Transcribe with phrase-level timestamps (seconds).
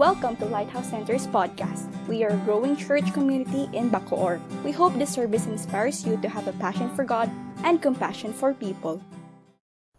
[0.00, 1.84] Welcome to Lighthouse Center's podcast.
[2.08, 4.40] We are a growing church community in Bacoor.
[4.64, 7.28] We hope this service inspires you to have a passion for God
[7.68, 9.04] and compassion for people.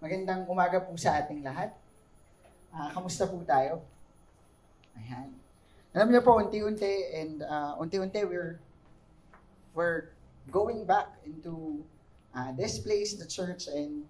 [0.02, 1.78] Magandang umaga po sa ating lahat.
[2.74, 3.86] Ah, kamusta po tayo?
[4.98, 5.38] Ayan.
[5.94, 8.58] Alam niyo po, unti-unti and ah, unti-unti we're
[9.78, 10.18] we're
[10.50, 11.86] going back into
[12.34, 14.10] ah, this place, the church, and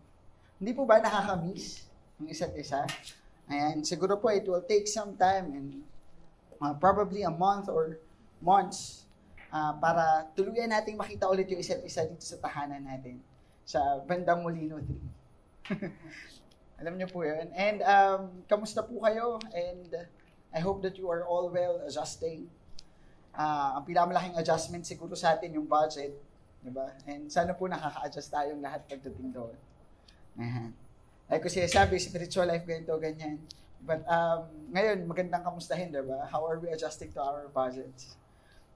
[0.55, 1.83] hindi po ba nakakamiss
[2.15, 2.87] ang isa't isa?
[3.51, 5.69] Ayan, siguro po it will take some time and
[6.63, 7.99] ah, probably a month or
[8.39, 9.03] months
[9.51, 13.19] ah, para tuluyan nating makita ulit yung isa't isa dito sa tahanan natin
[13.67, 15.75] sa bandang Molino 3.
[16.81, 17.51] Alam niyo po yun.
[17.53, 19.37] And um, kamusta po kayo?
[19.51, 20.07] And
[20.49, 22.47] I hope that you are all well adjusting.
[23.35, 26.15] Ah, ang pinakamalaking adjustment siguro sa atin yung budget.
[26.63, 26.87] Diba?
[27.03, 29.55] And sana po nakaka-adjust tayong lahat pagdating doon.
[30.39, 30.71] Ayan.
[31.31, 33.39] Like ko siya sabi, spiritual life ganito, ganyan.
[33.79, 36.27] But um, ngayon, magandang kamustahin, diba?
[36.27, 38.19] How are we adjusting to our budgets?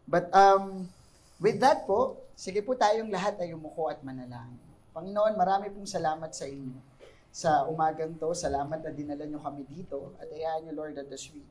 [0.07, 0.87] But um,
[1.35, 4.63] with that po, sige po tayong lahat ay umuko at manalangin.
[4.95, 6.79] Panginoon, marami pong salamat sa inyo.
[7.35, 10.15] Sa umagang to, salamat na dinala nyo kami dito.
[10.23, 11.43] At ayahan nyo, Lord, that as we,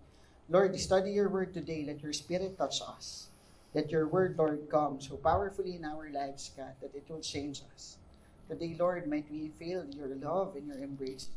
[0.49, 3.29] Lord, study your word today, let your spirit touch us.
[3.77, 7.61] Let your word, Lord, come so powerfully in our lives, God, that it will change
[7.77, 8.01] us.
[8.49, 11.29] Today, Lord, might we feel your love and your embrace.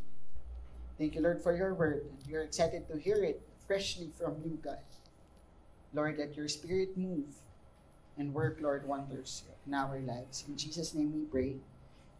[0.99, 2.03] Thank you, Lord, for your word.
[2.27, 4.83] We are excited to hear it freshly from you, God.
[5.93, 7.31] Lord, let your spirit move
[8.17, 10.43] and work, Lord, wonders in our lives.
[10.47, 11.55] In Jesus' name we pray.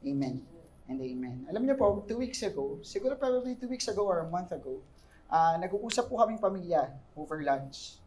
[0.08, 0.48] Amen
[0.88, 1.48] and amen.
[1.52, 4.80] Alam niyo po, two weeks ago, siguro probably two weeks ago or a month ago,
[5.28, 8.00] uh, nag-uusap po kaming pamilya over lunch.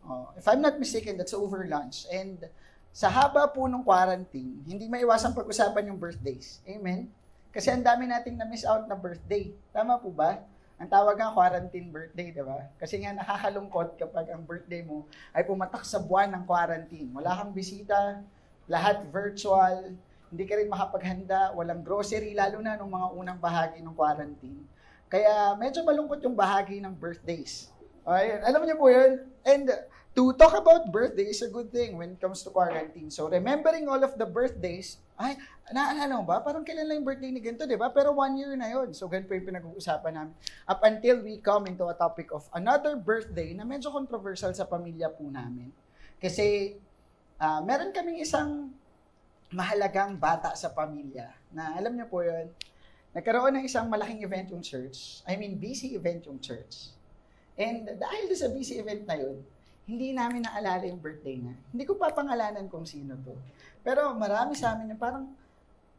[0.00, 2.08] Uh, if I'm not mistaken, that's over lunch.
[2.08, 2.40] And
[2.96, 6.64] sa haba po ng quarantine, hindi maiwasan pag-usapan yung birthdays.
[6.64, 7.12] Amen?
[7.52, 9.52] Kasi ang dami nating na-miss out na birthday.
[9.68, 10.40] Tama po ba?
[10.80, 12.64] Ang tawag nga quarantine birthday, di ba?
[12.80, 15.04] Kasi nga nakakalungkot kapag ang birthday mo
[15.36, 17.12] ay pumatak sa buwan ng quarantine.
[17.12, 18.24] Wala kang bisita,
[18.64, 19.92] lahat virtual,
[20.32, 24.64] hindi ka rin makapaghanda, walang grocery, lalo na nung mga unang bahagi ng quarantine.
[25.12, 27.68] Kaya medyo malungkot yung bahagi ng birthdays.
[28.08, 29.20] Ayun, alam niyo po yun?
[29.44, 29.68] And
[30.16, 33.12] to talk about birthday is a good thing when it comes to quarantine.
[33.12, 35.36] So remembering all of the birthdays, ay,
[35.68, 36.40] naalala mo ba?
[36.40, 37.92] Parang kailan lang yung birthday ni ganito, di ba?
[37.92, 40.34] Pero one year na yon So ganito yung pinag-uusapan namin.
[40.64, 45.12] Up until we come into a topic of another birthday na medyo controversial sa pamilya
[45.12, 45.68] po namin.
[46.16, 46.80] Kasi
[47.36, 48.72] uh, meron kaming isang
[49.52, 52.48] mahalagang bata sa pamilya na alam niyo po yon
[53.12, 55.20] nagkaroon ng isang malaking event yung church.
[55.28, 56.92] I mean, busy event yung church.
[57.56, 59.40] And dahil sa busy event na yun,
[59.86, 61.54] hindi namin naalala yung birthday niya.
[61.70, 63.38] Hindi ko pa pangalanan kung sino to.
[63.86, 65.30] Pero marami sa amin yung parang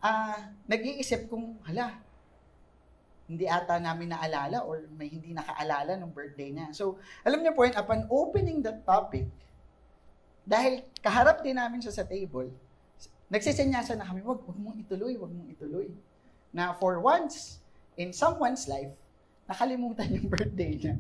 [0.04, 1.96] uh, nag-iisip kung, hala,
[3.28, 6.72] hindi ata namin naalala or may hindi nakaalala ng birthday niya.
[6.76, 9.28] So, alam niyo po yun, upon opening that topic,
[10.48, 12.52] dahil kaharap din namin siya sa table,
[13.28, 15.88] nagsisenyasan na kami, wag, wag mong ituloy, wag mong ituloy.
[16.56, 17.60] Na for once,
[18.00, 18.92] in someone's life,
[19.48, 20.96] nakalimutan yung birthday niya.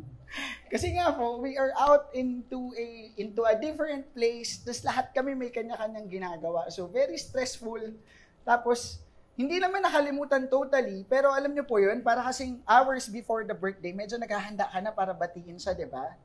[0.68, 4.60] Kasi nga po, we are out into a into a different place.
[4.62, 6.68] Tapos lahat kami may kanya-kanyang ginagawa.
[6.68, 7.96] So very stressful.
[8.44, 9.00] Tapos
[9.38, 13.94] hindi naman nakalimutan totally, pero alam niyo po 'yun, para kasing hours before the birthday,
[13.94, 16.18] medyo naghahanda ka na para batiin siya, 'di ba?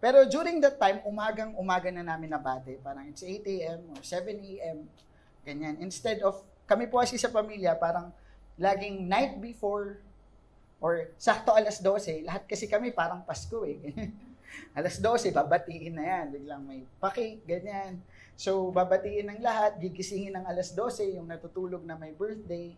[0.00, 2.80] Pero during that time, umagang umaga na namin nabate.
[2.80, 3.80] Parang it's 8 a.m.
[3.92, 4.88] or 7 a.m.
[5.44, 5.76] Ganyan.
[5.78, 8.08] Instead of, kami po kasi sa pamilya, parang
[8.56, 10.00] laging night before
[10.80, 13.78] Or sakto alas 12, lahat kasi kami parang Pasko eh.
[14.78, 16.24] alas 12, babatiin na yan.
[16.32, 18.00] Biglang may paki, ganyan.
[18.40, 22.72] So, babatiin ng lahat, gigisingin ng alas 12, yung natutulog na may birthday,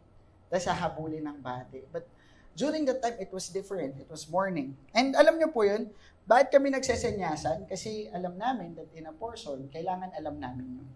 [0.50, 1.86] tapos hahabulin ng bati.
[1.94, 2.10] But
[2.58, 3.96] during that time, it was different.
[4.02, 4.74] It was morning.
[4.90, 5.94] And alam nyo po yun,
[6.26, 7.70] bakit kami nagsesenyasan?
[7.70, 10.90] Kasi alam namin that in a portion, kailangan alam namin yun.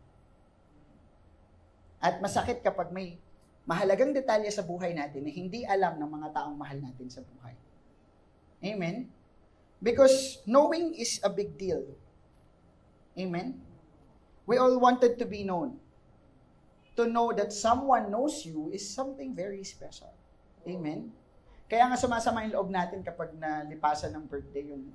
[2.02, 3.16] At masakit kapag may
[3.66, 7.52] mahalagang detalye sa buhay natin na hindi alam ng mga taong mahal natin sa buhay.
[8.62, 9.10] Amen?
[9.82, 11.84] Because knowing is a big deal.
[13.18, 13.60] Amen?
[14.46, 15.76] We all wanted to be known.
[16.96, 20.14] To know that someone knows you is something very special.
[20.64, 21.12] Amen?
[21.68, 24.88] Kaya nga sumasama yung loob natin kapag nalipasan ng birthday yung,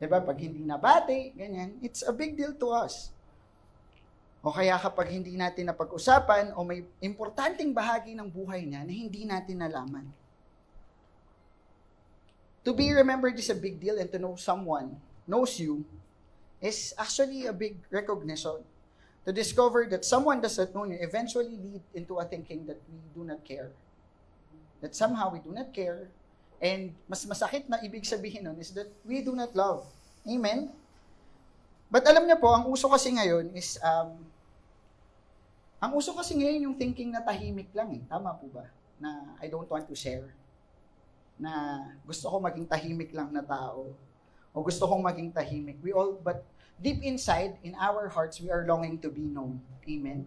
[0.00, 3.13] di ba, pag hindi nabati, ganyan, it's a big deal to us.
[4.44, 9.24] O kaya kapag hindi natin napag-usapan o may importanteng bahagi ng buhay niya na hindi
[9.24, 10.04] natin nalaman.
[12.64, 15.84] To be remembered is a big deal and to know someone knows you
[16.60, 18.60] is actually a big recognition.
[19.24, 23.00] To discover that someone does not know you eventually lead into a thinking that we
[23.16, 23.72] do not care.
[24.84, 26.12] That somehow we do not care
[26.64, 29.84] And mas masakit na ibig sabihin nun is that we do not love.
[30.24, 30.72] Amen?
[31.92, 34.16] But alam niyo po, ang uso kasi ngayon is, um,
[35.84, 38.00] ang uso kasi ngayon yung thinking na tahimik lang eh.
[38.08, 38.64] Tama po ba?
[38.96, 40.32] Na I don't want to share.
[41.36, 43.92] Na gusto ko maging tahimik lang na tao.
[44.56, 45.76] O gusto kong maging tahimik.
[45.84, 46.40] We all, but
[46.80, 49.60] deep inside, in our hearts, we are longing to be known.
[49.84, 50.24] Amen?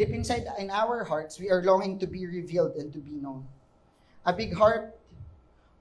[0.00, 3.44] Deep inside, in our hearts, we are longing to be revealed and to be known.
[4.24, 4.96] A big heart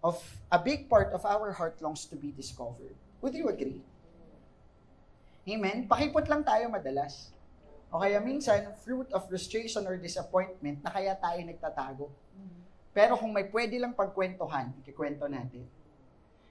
[0.03, 0.19] of,
[0.51, 2.97] a big part of our heart longs to be discovered.
[3.21, 3.79] Would you agree?
[5.47, 5.87] Amen?
[5.87, 7.31] Pakipot lang tayo madalas.
[7.87, 12.07] O kaya minsan, fruit of frustration or disappointment na kaya tayo nagtatago.
[12.91, 15.63] Pero kung may pwede lang pagkwentuhan, ikikwento natin.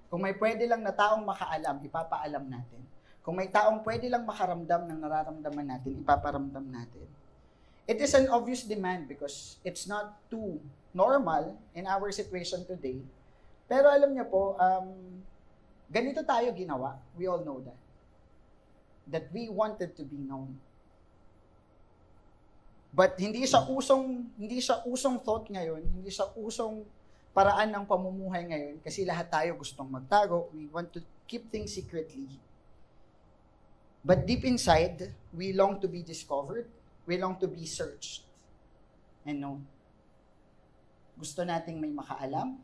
[0.07, 2.81] Kung may pwede lang na taong makaalam, ipapaalam natin.
[3.27, 7.07] Kung may taong pwede lang makaramdam ng nararamdaman natin, ipaparamdam natin.
[7.87, 10.63] It is an obvious demand because it's not too
[10.95, 13.03] normal in our situation today.
[13.67, 15.21] Pero alam niyo po, um,
[15.91, 17.03] ganito tayo ginawa.
[17.19, 17.79] We all know that.
[19.11, 20.55] That we wanted to be known.
[22.95, 26.87] But hindi siya usong hindi siya usong thought ngayon, hindi siya usong
[27.37, 30.49] paraan ng pamumuhay ngayon kasi lahat tayo gustong magtago.
[30.57, 32.33] We want to keep things secretly.
[34.07, 36.71] But deep inside, we long to be discovered.
[37.05, 38.23] We long to be searched.
[39.27, 39.59] And no.
[41.19, 42.55] Gusto nating may makaalam.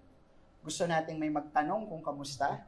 [0.63, 2.63] Gusto nating may magtanong kung kamusta.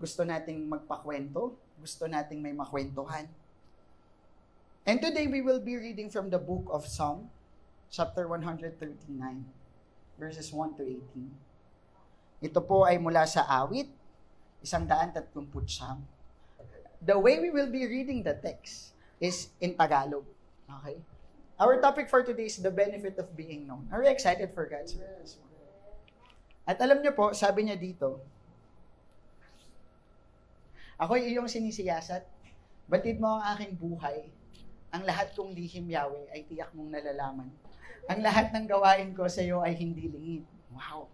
[0.00, 1.52] Gusto nating magpakwento.
[1.76, 3.28] Gusto nating may makwentuhan.
[4.86, 7.30] And today we will be reading from the book of Psalm,
[7.90, 8.78] chapter 139,
[10.18, 12.46] verses 1 to 18.
[12.46, 13.90] Ito po ay mula sa awit,
[14.62, 16.02] isang daan tatlumput siyam.
[17.02, 20.26] The way we will be reading the text is in Tagalog.
[20.66, 20.98] Okay?
[21.58, 23.90] Our topic for today is the benefit of being known.
[23.90, 25.26] Are you excited for God's word?
[26.68, 28.22] At alam niyo po, sabi niya dito,
[30.98, 32.26] Ako'y iyong sinisiyasat,
[32.90, 34.26] batid mo ang aking buhay,
[34.88, 37.48] ang lahat kong lihim, Yahweh, ay tiyak mong nalalaman.
[38.08, 40.44] Ang lahat ng gawain ko sa iyo ay hindi lingid.
[40.72, 41.12] Wow!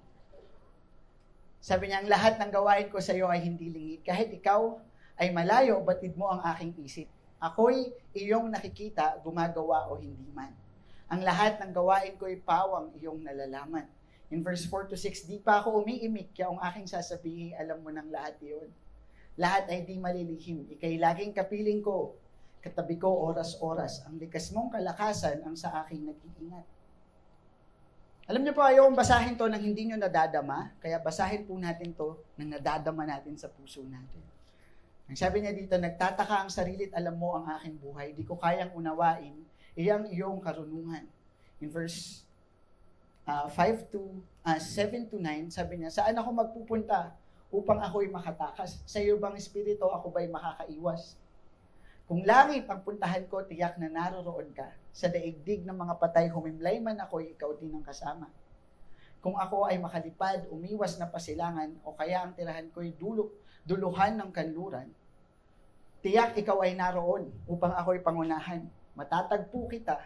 [1.59, 4.01] Sabi niya, ang lahat ng gawain ko sa iyo ay hindi lingid.
[4.07, 4.79] Kahit ikaw
[5.19, 7.11] ay malayo, batid mo ang aking isip.
[7.43, 10.55] Ako'y iyong nakikita, gumagawa o hindi man.
[11.11, 13.91] Ang lahat ng gawain ko ay pawang iyong nalalaman.
[14.31, 17.91] In verse 4 to 6, di pa ako umiimik, kaya ang aking sasabihin, alam mo
[17.91, 18.71] ng lahat iyon.
[19.35, 20.71] Lahat ay di malilihim.
[20.79, 22.15] Ikay laging kapiling ko,
[22.65, 24.09] katabi ko oras-oras.
[24.09, 26.65] Ang likas mong kalakasan ang sa aking nag-iingat.
[28.25, 32.17] Alam niyo po, ayaw basahin to nang hindi nyo nadadama, kaya basahin po natin to
[32.41, 34.25] nang nadadama natin sa puso natin.
[35.05, 38.41] Ang sabi niya dito, nagtataka ang sarili at alam mo ang aking buhay, di ko
[38.41, 39.37] kayang unawain,
[39.77, 41.05] iyang iyong karunungan.
[41.61, 42.25] In verse
[43.29, 47.13] uh, 5 to, uh, 7 to 9, sabi niya, saan ako magpupunta
[47.53, 48.81] upang ako'y makatakas?
[48.89, 51.21] Sa iyo bang espiritu ako ba'y makakaiwas?
[52.05, 54.69] Kung langit ang puntahan ko, tiyak na naroroon ka.
[54.93, 58.29] Sa daigdig ng mga patay, humimlay man ako, ikaw din ang kasama.
[59.25, 63.33] Kung ako ay makalipad, umiwas na pasilangan, o kaya ang tirahan ko'y dulo,
[63.65, 64.93] duluhan ng kanluran,
[66.05, 68.69] tiyak ikaw ay naroon upang ako'y pangunahan.
[68.93, 69.97] Matatagpo kita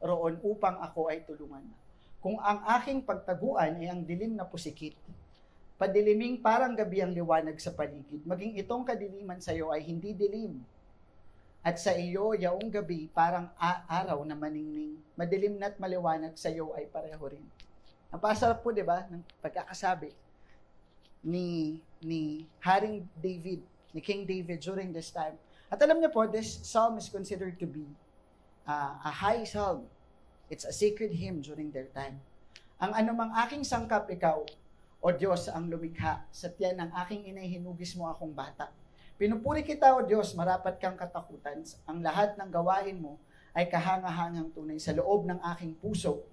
[0.00, 1.68] roon upang ako ay tulungan.
[2.24, 4.96] Kung ang aking pagtaguan ay ang dilim na pusikit,
[5.76, 10.64] padiliming parang gabi ang liwanag sa paligid, maging itong kadiliman sa iyo ay hindi dilim,
[11.62, 13.46] at sa iyo, yaong gabi, parang
[13.86, 14.98] araw na maningning.
[15.14, 17.46] Madilim na't maliwanag sa iyo ay pareho rin.
[18.10, 20.10] Napasarap po, di ba, ng pagkakasabi
[21.22, 23.62] ni, ni Haring David,
[23.94, 25.38] ni King David during this time.
[25.70, 27.86] At alam niyo po, this psalm is considered to be
[28.66, 29.86] uh, a high psalm.
[30.50, 32.18] It's a sacred hymn during their time.
[32.82, 34.42] Ang anumang aking sangkap ikaw,
[34.98, 38.81] o Diyos, ang lumikha, sa tiyan ng aking inay hinugis mo akong bata
[39.22, 41.62] Pinupuri kita, O Diyos, marapat kang katakutan.
[41.86, 43.22] Ang lahat ng gawain mo
[43.54, 46.26] ay kahangahangang tunay sa loob ng aking puso.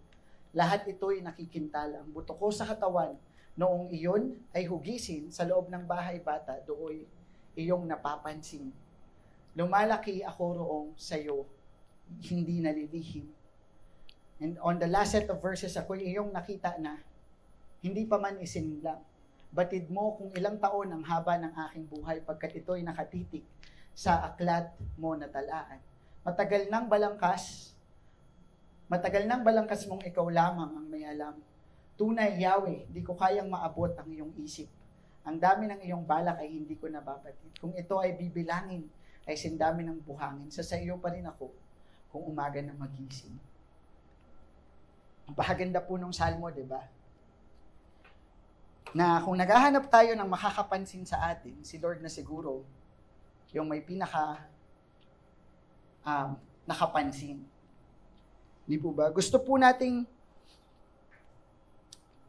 [0.57, 2.01] Lahat ito'y nakikintal.
[2.01, 3.13] Ang buto ko sa katawan,
[3.53, 7.05] noong iyon ay hugisin sa loob ng bahay bata, dooy
[7.53, 8.73] iyong napapansin.
[9.53, 11.45] Lumalaki ako roong sa iyo,
[12.25, 13.29] hindi nalilihim.
[14.41, 16.97] And on the last set of verses, ako iyong nakita na,
[17.85, 19.05] hindi pa man isinlang
[19.49, 23.41] Batid mo kung ilang taon ang haba ng aking buhay pagkat ito'y nakatitik
[23.97, 25.81] sa aklat mo na talaan.
[26.21, 27.73] Matagal nang balangkas,
[28.85, 31.33] matagal nang balangkas mong ikaw lamang ang may alam.
[31.97, 34.69] Tunay, Yahweh, di ko kayang maabot ang iyong isip.
[35.27, 37.59] Ang dami ng iyong balak ay hindi ko nababatid.
[37.59, 38.87] Kung ito ay bibilangin,
[39.27, 40.47] ay sindami ng buhangin.
[40.49, 41.51] Sa sa pa rin ako
[42.09, 43.35] kung umaga na magising.
[45.29, 46.81] Ang pahaganda po ng salmo, di ba?
[48.93, 52.65] Na kung naghahanap tayo ng makakapansin sa atin, si Lord na siguro
[53.53, 54.45] yung may pinaka
[56.05, 57.41] um, nakapansin.
[58.65, 59.09] Hindi po ba?
[59.09, 60.05] Gusto po nating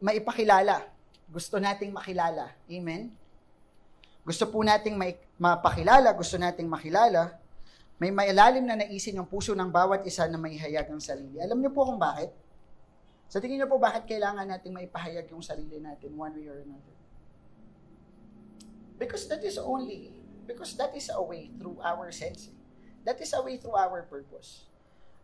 [0.01, 0.89] maipakilala.
[1.29, 2.49] Gusto nating makilala.
[2.67, 3.13] Amen?
[4.25, 7.37] Gusto po nating mai- mapakilala, gusto nating makilala.
[8.01, 11.37] May mailalim na naisin yung puso ng bawat isa na may hayag ang sarili.
[11.41, 12.33] Alam niyo po kung bakit?
[13.31, 16.97] Sa tingin niyo po bakit kailangan nating maipahayag yung sarili natin one way or another?
[18.99, 20.11] Because that is only,
[20.51, 22.59] because that is a way through our sensing.
[23.07, 24.67] That is a way through our purpose.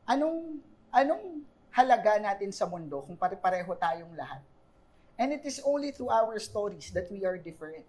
[0.07, 0.63] Anong,
[0.95, 1.43] anong
[1.75, 4.41] halaga natin sa mundo kung pare-pareho tayong lahat?
[5.19, 7.85] And it is only through our stories that we are different.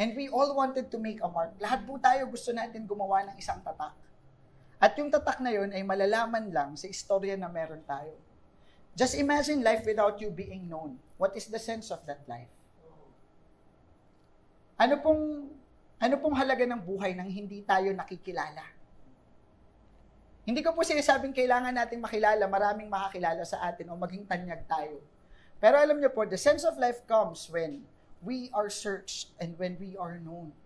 [0.00, 1.52] And we all wanted to make a mark.
[1.60, 3.92] Lahat po tayo gusto natin gumawa ng isang tatak.
[4.80, 8.16] At yung tatak na yun ay malalaman lang sa istorya na meron tayo.
[8.96, 10.96] Just imagine life without you being known.
[11.20, 12.48] What is the sense of that life?
[14.80, 15.52] Ano pong
[16.00, 18.64] ano pong halaga ng buhay nang hindi tayo nakikilala?
[20.48, 25.04] Hindi ko po sinasabing kailangan nating makilala, maraming makakilala sa atin o maging tanyag tayo.
[25.60, 27.84] Pero alam niyo po, the sense of life comes when
[28.24, 30.56] we are searched and when we are known.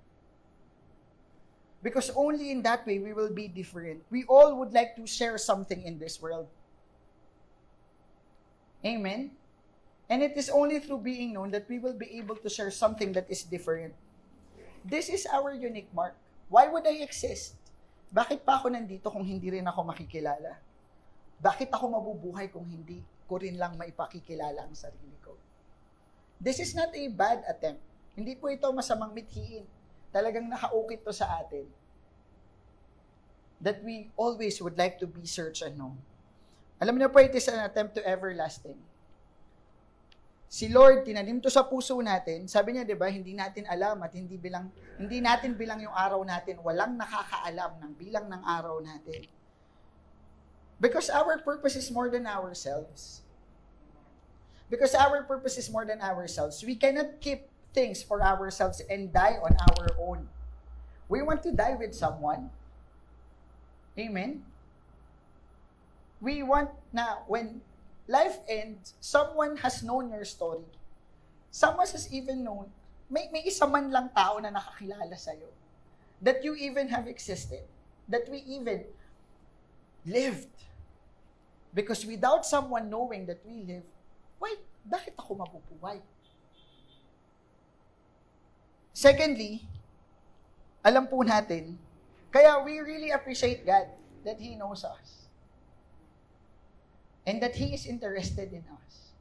[1.80, 4.04] Because only in that way we will be different.
[4.12, 6.46] We all would like to share something in this world.
[8.80, 9.30] Amen?
[10.10, 13.12] And it is only through being known that we will be able to share something
[13.14, 13.94] that is different.
[14.82, 16.16] This is our unique mark.
[16.50, 17.54] Why would I exist?
[18.10, 20.58] Bakit pa ako nandito kung hindi rin ako makikilala?
[21.38, 22.98] Bakit ako mabubuhay kung hindi
[23.30, 25.38] ko rin lang maipakikilala ang sarili ko?
[26.42, 27.78] This is not a bad attempt.
[28.18, 29.62] Hindi po ito masamang mithiin.
[30.10, 31.70] Talagang nakaukit to sa atin.
[33.62, 36.02] That we always would like to be searched and known.
[36.80, 38.80] Alam niyo po, it is an attempt to everlasting.
[40.50, 42.50] Si Lord, tinanim to sa puso natin.
[42.50, 44.66] Sabi niya, di ba, hindi natin alam at hindi bilang,
[44.98, 46.58] hindi natin bilang yung araw natin.
[46.58, 49.30] Walang nakakaalam ng bilang ng araw natin.
[50.80, 53.22] Because our purpose is more than ourselves.
[54.66, 56.64] Because our purpose is more than ourselves.
[56.66, 60.26] We cannot keep things for ourselves and die on our own.
[61.06, 62.50] We want to die with someone.
[63.94, 64.49] Amen?
[66.20, 67.64] We want na when
[68.04, 70.68] life ends, someone has known your story.
[71.50, 72.70] Someone has even known,
[73.10, 75.50] may, may isa man lang tao na nakakilala sa'yo.
[76.22, 77.64] That you even have existed.
[78.06, 78.84] That we even
[80.06, 80.52] lived.
[81.74, 83.86] Because without someone knowing that we live,
[84.38, 86.02] why, bakit ako mabubuhay?
[88.92, 89.64] Secondly,
[90.84, 91.78] alam po natin,
[92.28, 93.88] kaya we really appreciate God
[94.26, 95.19] that He knows us.
[97.30, 99.14] And that He is interested in us.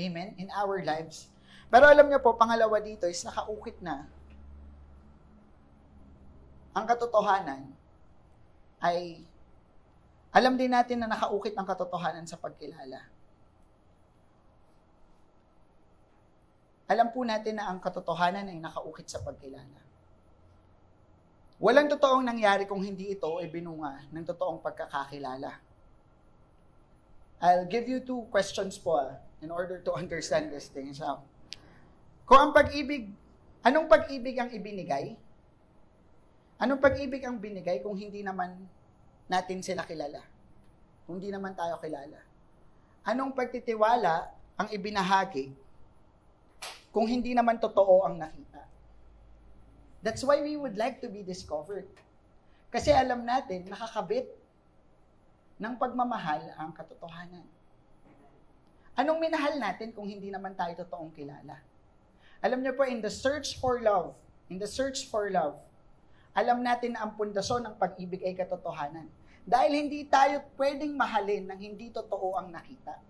[0.00, 0.32] Amen?
[0.40, 1.28] In our lives.
[1.68, 4.08] Pero alam niyo po, pangalawa dito is nakaukit na
[6.72, 7.68] ang katotohanan
[8.80, 9.20] ay
[10.32, 12.98] alam din natin na nakaukit ang katotohanan sa pagkilala.
[16.88, 19.78] Alam po natin na ang katotohanan ay nakaukit sa pagkilala.
[21.60, 25.73] Walang totoong nangyari kung hindi ito ay binunga ng totoong pagkakakilala.
[27.44, 30.96] I'll give you two questions po ah, in order to understand this thing.
[30.96, 31.20] So,
[32.24, 33.12] kung ang pag-ibig,
[33.60, 35.12] anong pag-ibig ang ibinigay?
[36.56, 38.56] Anong pag-ibig ang binigay kung hindi naman
[39.28, 40.24] natin sila kilala?
[41.04, 42.16] Kung hindi naman tayo kilala?
[43.04, 45.52] Anong pagtitiwala ang ibinahagi
[46.88, 48.64] kung hindi naman totoo ang nakita?
[50.00, 51.84] That's why we would like to be discovered.
[52.72, 54.32] Kasi alam natin, nakakabit
[55.64, 57.48] ng pagmamahal ang katotohanan.
[58.94, 61.56] Anong minahal natin kung hindi naman tayo totoong kilala?
[62.44, 64.12] Alam niyo po, in the search for love,
[64.52, 65.56] in the search for love,
[66.36, 69.08] alam natin na ang pundasyon ng pag-ibig ay katotohanan.
[69.48, 73.00] Dahil hindi tayo pwedeng mahalin ng hindi totoo ang nakita.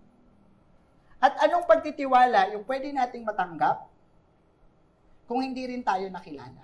[1.19, 3.87] At anong pagtitiwala yung pwede nating matanggap
[5.27, 6.63] kung hindi rin tayo nakilala?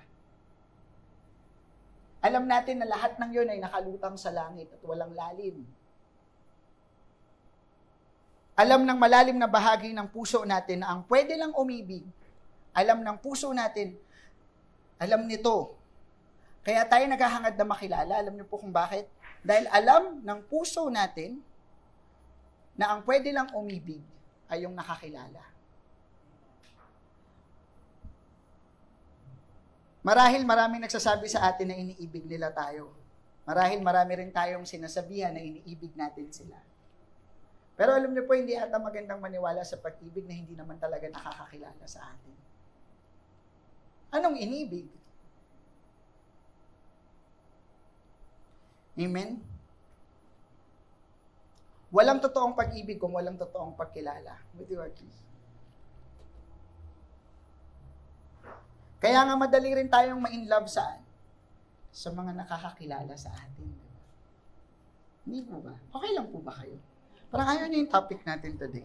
[2.21, 5.65] Alam natin na lahat ng yun ay nakalutang sa langit at walang lalim.
[8.61, 12.05] Alam ng malalim na bahagi ng puso natin na ang pwede lang umibig,
[12.77, 13.97] alam ng puso natin,
[15.01, 15.73] alam nito.
[16.61, 18.13] Kaya tayo naghahangad na makilala.
[18.21, 19.09] Alam niyo po kung bakit?
[19.41, 21.41] Dahil alam ng puso natin
[22.77, 24.05] na ang pwede lang umibig
[24.45, 25.41] ay yung nakakilala.
[30.05, 32.93] Marahil maraming nagsasabi sa atin na iniibig nila tayo.
[33.41, 36.61] Marahil marami rin tayong sinasabihan na iniibig natin sila.
[37.81, 41.81] Pero alam niyo po, hindi ata magandang maniwala sa pag-ibig na hindi naman talaga nakakakilala
[41.89, 42.37] sa atin.
[44.13, 44.85] Anong inibig?
[49.01, 49.41] Amen?
[51.89, 54.37] Walang totoong pag-ibig kung walang totoong pagkilala.
[54.53, 55.25] With you, please.
[59.01, 61.01] Kaya nga madali rin tayong ma-in love saan?
[61.89, 63.73] Sa mga nakakakilala sa atin.
[65.25, 65.73] Hindi ba?
[65.97, 66.90] Okay lang po ba kayo?
[67.31, 68.83] Parang ayaw niyo yung topic natin today.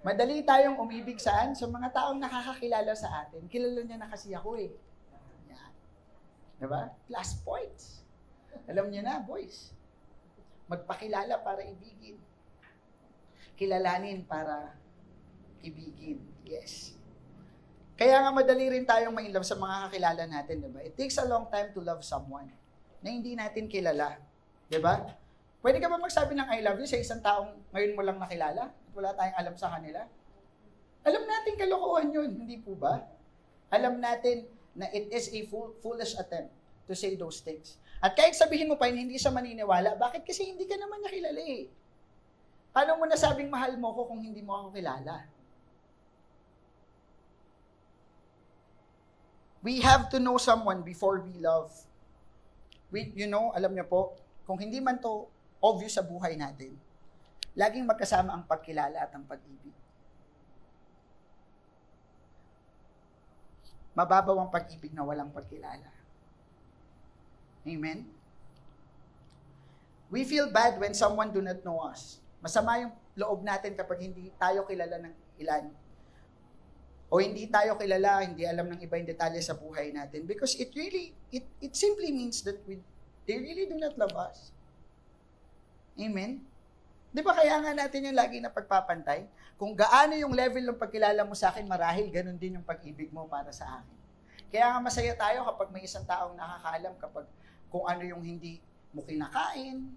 [0.00, 1.52] Madali tayong umibig saan?
[1.52, 3.44] Sa mga taong nakakakilala sa atin.
[3.50, 4.72] Kilala niya na kasi ako eh.
[5.50, 5.72] Yan.
[6.62, 6.94] Diba?
[7.10, 8.06] Plus points.
[8.70, 9.74] Alam niyo na, boys.
[10.70, 12.16] Magpakilala para ibigin.
[13.58, 14.78] Kilalanin para
[15.60, 16.22] ibigin.
[16.46, 16.94] Yes.
[17.98, 20.80] Kaya nga madali rin tayong ma-inlove sa mga kakilala natin, diba?
[20.80, 22.48] It takes a long time to love someone
[23.04, 24.29] na hindi natin kilala.
[24.70, 25.18] Diba?
[25.60, 28.70] Pwede ka ba magsabi ng I love you sa isang taong ngayon mo lang nakilala
[28.70, 30.06] at wala tayong alam sa kanila?
[31.02, 33.02] Alam natin kalokohan yun, hindi po ba?
[33.68, 34.46] Alam natin
[34.78, 36.54] na it is a fool, foolish attempt
[36.86, 37.76] to say those things.
[38.00, 39.98] At kahit sabihin mo pa yun, hindi siya maniniwala.
[39.98, 40.24] Bakit?
[40.24, 41.68] Kasi hindi ka naman niya kilala eh.
[42.70, 45.26] Paano mo nasabing mahal mo ko kung hindi mo ako kilala?
[49.60, 51.68] We have to know someone before we love.
[52.88, 54.16] We, you know, alam niyo po,
[54.50, 55.30] kung hindi man to
[55.62, 56.74] obvious sa buhay natin,
[57.54, 59.70] laging magkasama ang pagkilala at ang pag-ibig.
[63.94, 65.86] Mababaw ang pag-ibig na walang pagkilala.
[67.62, 68.10] Amen?
[70.10, 72.18] We feel bad when someone do not know us.
[72.42, 75.14] Masama yung loob natin kapag hindi tayo kilala ng
[75.46, 75.70] ilan.
[77.06, 80.26] O hindi tayo kilala, hindi alam ng iba yung detalye sa buhay natin.
[80.26, 82.82] Because it really, it, it simply means that we,
[83.24, 84.54] they really do not love us.
[85.96, 86.40] Amen?
[87.10, 89.26] Di ba kaya nga natin yung lagi na pagpapantay?
[89.58, 93.26] Kung gaano yung level ng pagkilala mo sa akin, marahil ganun din yung pag-ibig mo
[93.26, 93.96] para sa akin.
[94.50, 97.26] Kaya nga masaya tayo kapag may isang taong nakakaalam kapag
[97.70, 98.58] kung ano yung hindi
[98.90, 99.90] mo kinakain,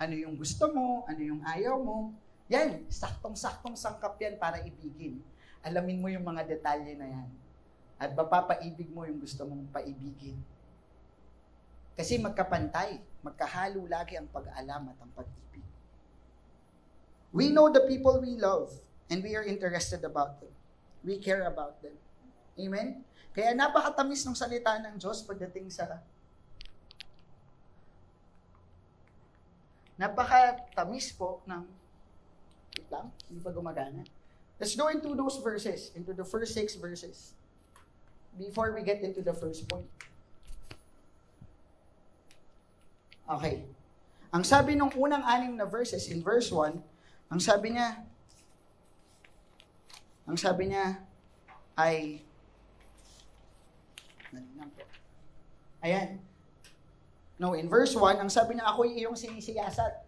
[0.00, 2.10] ano yung gusto mo, ano yung ayaw mo.
[2.50, 5.22] Yan, saktong-saktong sangkap yan para ibigin.
[5.62, 7.28] Alamin mo yung mga detalye na yan.
[8.00, 10.40] At mapapaibig mo yung gusto mong paibigin.
[11.94, 15.64] Kasi magkapantay, magkahalo lagi ang pag-alam at ang pag-ibig.
[17.30, 18.72] We know the people we love
[19.10, 20.52] and we are interested about them.
[21.04, 21.96] We care about them.
[22.58, 23.04] Amen?
[23.30, 26.02] Kaya napakatamis ng salita ng Diyos pagdating sa
[30.00, 31.62] napakatamis po ng
[32.72, 34.02] wait lang, hindi pa gumagana.
[34.56, 37.36] Let's go into those verses, into the first six verses
[38.40, 39.84] before we get into the first point.
[43.30, 43.62] Okay.
[44.34, 46.74] Ang sabi nung unang anim na verses in verse 1,
[47.30, 48.02] ang sabi niya,
[50.26, 50.98] ang sabi niya
[51.78, 52.22] ay,
[55.82, 56.18] ayan,
[57.40, 60.04] No, in verse 1, ang sabi niya, ako'y iyong sinisiyasat.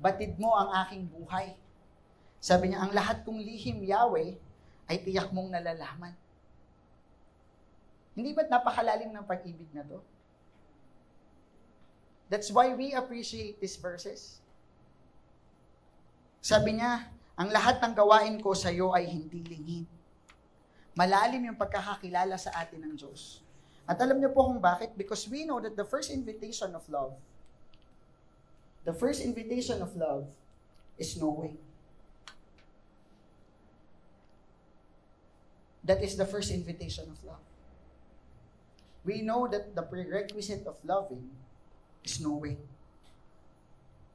[0.00, 1.52] Batid mo ang aking buhay.
[2.40, 4.40] Sabi niya, ang lahat kong lihim, Yahweh,
[4.88, 6.16] ay tiyak mong nalalaman.
[8.16, 10.00] Hindi ba't napakalalim ng pag-ibig na to?
[12.34, 14.42] That's why we appreciate these verses.
[16.42, 17.06] Sabi niya,
[17.38, 19.86] ang lahat ng gawain ko sa iyo ay hindi lingid.
[20.98, 23.38] Malalim yung pagkakakilala sa atin ng Diyos.
[23.86, 24.98] At alam niyo po kung bakit?
[24.98, 27.14] Because we know that the first invitation of love,
[28.82, 30.26] the first invitation of love
[30.98, 31.54] is knowing.
[35.86, 37.46] That is the first invitation of love.
[39.06, 41.43] We know that the prerequisite of loving
[42.04, 42.60] is.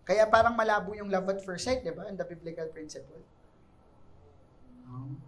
[0.10, 2.10] Kaya parang malabo yung love at first sight, di ba?
[2.10, 3.21] In the biblical principle.
[4.89, 5.21] Um,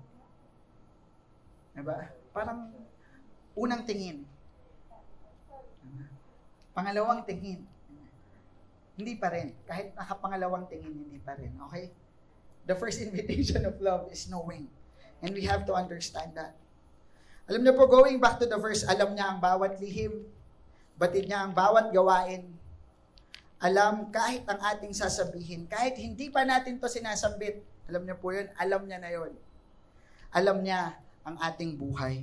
[1.78, 2.10] di ba?
[2.34, 2.74] Parang
[3.54, 4.26] unang tingin.
[6.74, 7.62] Pangalawang tingin.
[8.98, 9.54] Hindi pa rin.
[9.70, 11.54] Kahit nakapangalawang tingin, hindi pa rin.
[11.70, 11.94] Okay?
[12.66, 14.66] The first invitation of love is knowing.
[15.22, 16.58] And we have to understand that.
[17.46, 20.26] Alam niyo po, going back to the verse, alam niya ang bawat lihim,
[21.02, 22.46] batid niya ang bawat gawain,
[23.58, 28.46] alam kahit ang ating sasabihin, kahit hindi pa natin to sinasambit, alam niyo po yun,
[28.54, 29.34] alam niya na yun.
[30.30, 30.94] Alam niya
[31.26, 32.22] ang ating buhay.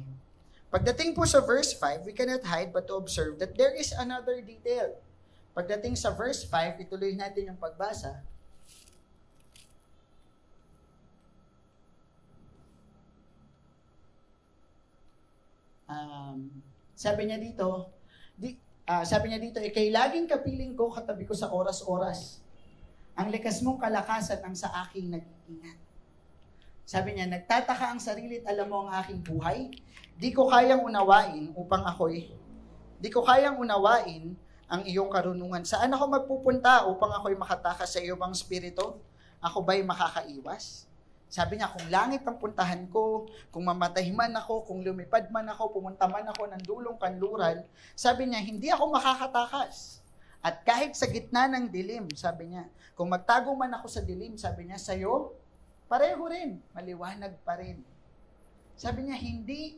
[0.70, 4.38] Pagdating po sa verse 5, we cannot hide but to observe that there is another
[4.38, 4.94] detail.
[5.58, 8.22] Pagdating sa verse 5, ituloy natin yung pagbasa.
[15.88, 16.62] Um,
[16.94, 17.97] sabi niya dito,
[18.88, 22.40] Ah, sabi niya dito, ikay laging kapiling ko, katabi ko sa oras-oras.
[23.20, 25.76] Ang likas mong kalakasan ang sa aking nag-iingat.
[26.88, 29.68] Sabi niya, nagtataka ang sarili at alam mo ang aking buhay.
[30.16, 32.32] Di ko kayang unawain upang ako'y,
[32.96, 34.32] di ko kayang unawain
[34.72, 35.68] ang iyong karunungan.
[35.68, 39.04] Saan ako magpupunta upang ako'y makatakas sa iyong spirito?
[39.44, 40.87] Ako ba'y makakaiwas?
[41.28, 45.76] Sabi niya, kung langit ang puntahan ko, kung mamatay man ako, kung lumipad man ako,
[45.76, 50.00] pumunta man ako ng dulong kanluran, sabi niya, hindi ako makakatakas.
[50.40, 52.64] At kahit sa gitna ng dilim, sabi niya,
[52.96, 55.36] kung magtago man ako sa dilim, sabi niya, sa'yo,
[55.84, 57.84] pareho rin, maliwanag pa rin.
[58.72, 59.76] Sabi niya, hindi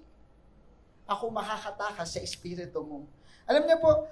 [1.11, 3.11] ako makakatakas sa espiritu mo.
[3.51, 4.07] Alam niyo po,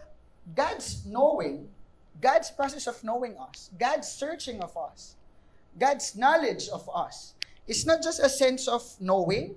[0.51, 1.71] God's knowing,
[2.19, 5.15] God's process of knowing us, God's searching of us,
[5.77, 7.37] God's knowledge of us
[7.69, 9.55] is not just a sense of knowing,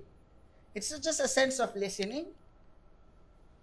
[0.76, 2.28] it's not just a sense of listening.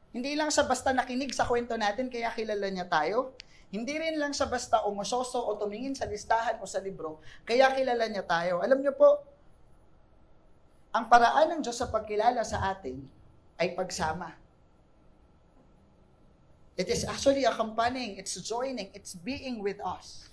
[0.10, 3.38] Hindi lang sa basta nakinig sa kwento natin kaya kilala niya tayo.
[3.70, 8.10] Hindi rin lang sa basta umusoso o tumingin sa listahan o sa libro kaya kilala
[8.10, 8.66] niya tayo.
[8.66, 9.22] Alam niyo po,
[10.90, 12.98] ang paraan ng Diyos sa pagkilala sa atin
[13.62, 14.34] ay pagsama.
[16.80, 20.29] It is actually accompanying, it's joining, it's being with us.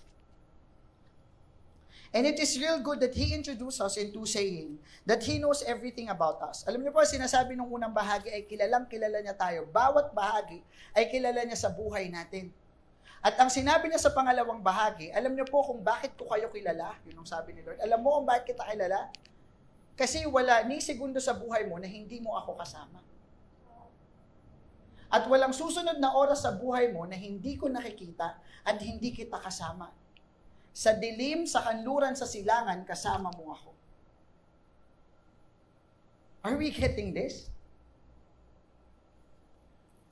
[2.16, 6.08] And it is real good that He introduced us into saying that He knows everything
[6.08, 6.64] about us.
[6.64, 9.68] Alam niyo po, sinasabi nung unang bahagi ay kilalang kilala niya tayo.
[9.68, 10.64] Bawat bahagi
[10.96, 12.48] ay kilala niya sa buhay natin.
[13.20, 16.96] At ang sinabi niya sa pangalawang bahagi, alam niyo po kung bakit ko kayo kilala,
[17.04, 17.84] yun ang sabi ni Lord.
[17.84, 19.12] Alam mo kung bakit kita kilala?
[19.92, 23.04] Kasi wala ni segundo sa buhay mo na hindi mo ako kasama.
[25.12, 29.36] At walang susunod na oras sa buhay mo na hindi ko nakikita at hindi kita
[29.36, 29.92] kasama.
[30.76, 33.70] Sa dilim, sa kanluran, sa silangan, kasama mo ako.
[36.44, 37.48] Are we getting this?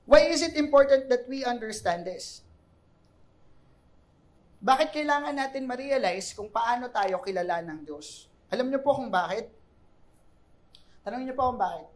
[0.08, 2.40] Why is it important that we understand this?
[4.64, 8.32] Bakit kailangan natin ma-realize kung paano tayo kilala ng Diyos?
[8.48, 9.52] Alam niyo po kung bakit?
[11.04, 11.92] Tanongin niyo po kung bakit.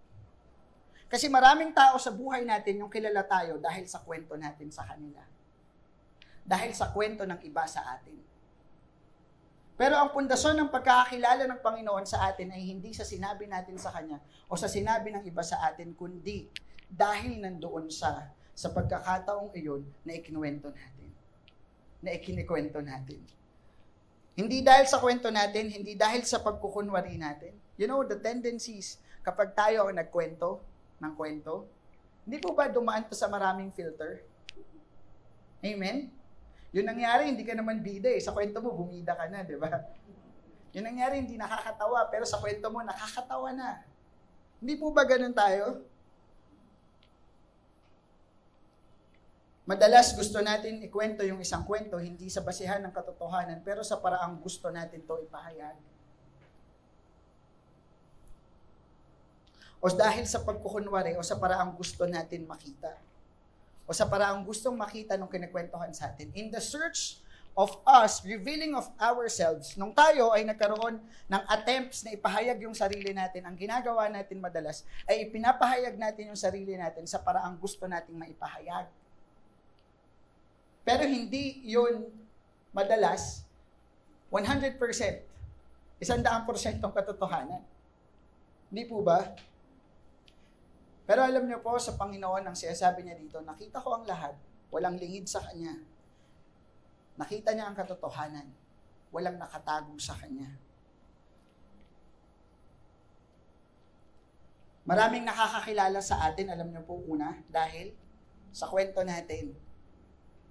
[1.08, 5.24] Kasi maraming tao sa buhay natin yung kilala tayo dahil sa kwento natin sa kanila.
[6.44, 8.28] Dahil sa kwento ng iba sa atin.
[9.78, 13.94] Pero ang pundasyon ng pagkakakilala ng Panginoon sa atin ay hindi sa sinabi natin sa
[13.94, 14.18] Kanya
[14.50, 16.50] o sa sinabi ng iba sa atin, kundi
[16.90, 21.10] dahil nandoon sa sa pagkakataong iyon na ikinuwento natin.
[22.02, 23.22] Na ikinikwento natin.
[24.34, 27.54] Hindi dahil sa kwento natin, hindi dahil sa pagkukunwari natin.
[27.78, 30.58] You know, the tendencies, kapag tayo ang nagkwento
[30.98, 31.70] ng kwento,
[32.26, 34.26] hindi po ba dumaan to sa maraming filter?
[35.62, 36.17] Amen?
[36.76, 38.20] Yun nangyari, hindi ka naman bida eh.
[38.20, 39.72] Sa kwento mo, bumida ka na, di ba?
[40.76, 43.80] Yun nangyari, hindi nakakatawa, pero sa kwento mo, nakakatawa na.
[44.60, 45.80] Hindi po ba ganun tayo?
[49.68, 54.40] Madalas gusto natin ikwento yung isang kwento, hindi sa basihan ng katotohanan, pero sa paraang
[54.40, 55.76] gusto natin to ipahayag.
[59.78, 62.96] O dahil sa pagkukunwari o sa paraang gusto natin makita
[63.88, 66.28] o sa paraang gustong makita nung kinakwentuhan sa atin.
[66.36, 67.24] In the search
[67.56, 73.16] of us, revealing of ourselves, nung tayo ay nagkaroon ng attempts na ipahayag yung sarili
[73.16, 78.14] natin, ang ginagawa natin madalas ay ipinapahayag natin yung sarili natin sa paraang gusto nating
[78.14, 78.86] maipahayag.
[80.84, 82.06] Pero hindi yun
[82.76, 83.42] madalas
[84.30, 84.76] 100%,
[85.98, 87.64] isandaang porsyentong katotohanan.
[88.68, 89.24] Hindi po ba?
[91.08, 94.36] Pero alam niyo po, sa Panginoon, ang sinasabi niya dito, nakita ko ang lahat,
[94.68, 95.72] walang lingid sa Kanya.
[97.16, 98.44] Nakita niya ang katotohanan,
[99.08, 100.52] walang nakatago sa Kanya.
[104.84, 107.96] Maraming nakakakilala sa atin, alam niyo po una, dahil
[108.52, 109.56] sa kwento natin.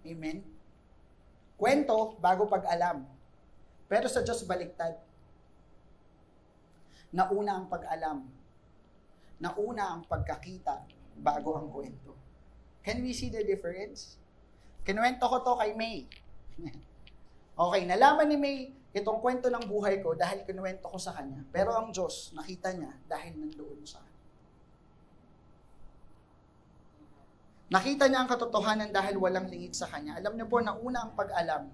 [0.10, 0.42] Amen?
[1.54, 3.06] Kwento bago pag-alam.
[3.86, 4.98] Pero sa Diyos baliktad.
[7.14, 8.37] Nauna ang pag-alam
[9.38, 10.86] nauna ang pagkakita
[11.22, 12.14] bago ang kwento.
[12.82, 14.18] Can we see the difference?
[14.88, 16.08] Kinuwento ko to kay May.
[17.68, 18.58] okay, nalaman ni May
[18.98, 21.46] itong kwento ng buhay ko dahil kinuwento ko sa kanya.
[21.54, 24.02] Pero ang Diyos, nakita niya dahil nandoon sa
[27.68, 30.16] Nakita niya ang katotohanan dahil walang lingid sa kanya.
[30.16, 31.68] Alam niyo po, nauna ang pag-alam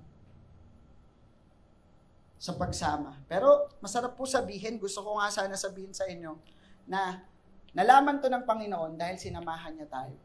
[2.41, 3.21] sa pagsama.
[3.29, 6.33] Pero masarap po sabihin, gusto ko nga sana sabihin sa inyo,
[6.89, 7.21] na
[7.73, 10.17] Nalaman to ng Panginoon dahil sinamahan niya tayo.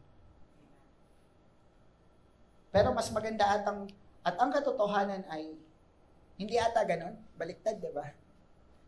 [2.68, 3.88] Pero mas maganda at ang,
[4.20, 5.56] at ang katotohanan ay,
[6.36, 8.04] hindi ata ganon, baliktad, di ba?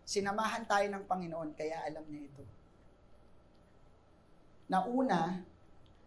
[0.04, 2.44] Sinamahan tayo ng Panginoon, kaya alam niya ito.
[4.70, 5.40] Nauna,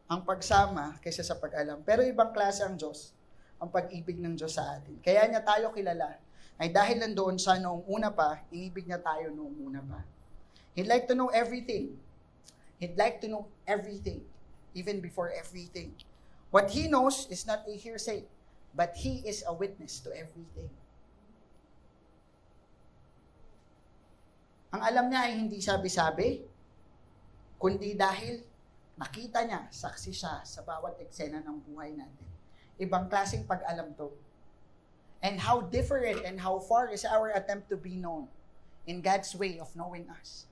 [0.07, 1.81] ang pagsama kaysa sa pag-alam.
[1.81, 3.17] Pero ibang klase ang Diyos,
[3.57, 5.01] ang pag-ibig ng Diyos sa atin.
[5.01, 6.21] Kaya niya tayo kilala
[6.61, 9.99] ay dahil nandoon sa noong una pa, inibig niya tayo noong una pa.
[10.77, 11.97] He'd like to know everything.
[12.83, 14.27] He'd like to know everything,
[14.75, 15.95] even before everything.
[16.51, 18.27] What he knows is not a hearsay,
[18.75, 20.67] but he is a witness to everything.
[24.75, 26.43] Ang alam niya ay hindi sabi-sabi,
[27.55, 28.43] kundi dahil
[28.99, 32.27] nakita niya, saksi siya sa bawat eksena ng buhay natin.
[32.83, 34.11] Ibang klaseng pag-alam to.
[35.23, 38.27] And how different and how far is our attempt to be known
[38.83, 40.51] in God's way of knowing us.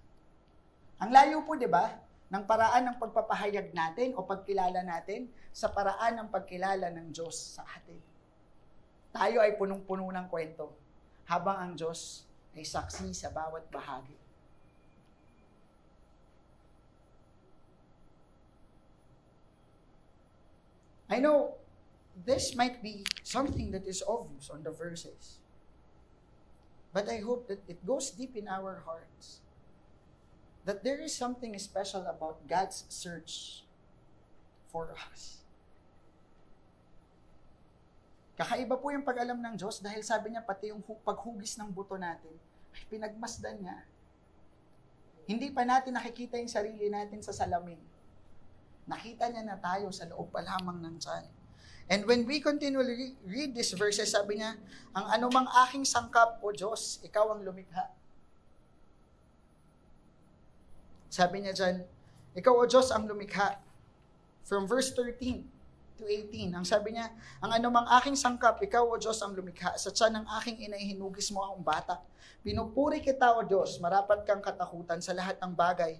[1.03, 1.91] Ang layo po, di ba,
[2.31, 7.67] ng paraan ng pagpapahayag natin o pagkilala natin sa paraan ng pagkilala ng Diyos sa
[7.67, 7.99] atin.
[9.11, 10.71] Tayo ay punong-puno ng kwento,
[11.27, 12.23] habang ang Diyos
[12.55, 14.15] ay saksi sa bawat bahagi.
[21.11, 21.59] I know
[22.23, 25.43] this might be something that is obvious on the verses.
[26.95, 29.43] But I hope that it goes deep in our hearts.
[30.63, 33.65] That there is something special about God's search
[34.69, 35.41] for us.
[38.37, 42.33] Kakaiba po yung pag-alam ng Diyos dahil sabi niya pati yung paghugis ng buto natin
[42.73, 43.77] ay pinagmasdan niya.
[45.29, 47.77] Hindi pa natin nakikita yung sarili natin sa salamin.
[48.89, 51.25] Nakita niya na tayo sa loob pa lamang ng tiyan.
[51.91, 54.55] And when we continually read these verses, sabi niya,
[54.95, 57.91] ang anumang aking sangkap, O Diyos, ikaw ang lumikha.
[61.11, 61.83] Sabi niya dyan,
[62.31, 63.59] ikaw, O Diyos, ang lumikha.
[64.47, 65.43] From verse 13
[65.99, 67.11] to 18, ang sabi niya,
[67.43, 69.75] ang anumang aking sangkap, ikaw, O Diyos, ang lumikha.
[69.75, 71.99] Sa tiyan ng aking inay, hinugis mo akong bata.
[72.39, 75.99] Pinupuri kita, O Diyos, marapat kang katakutan sa lahat ng bagay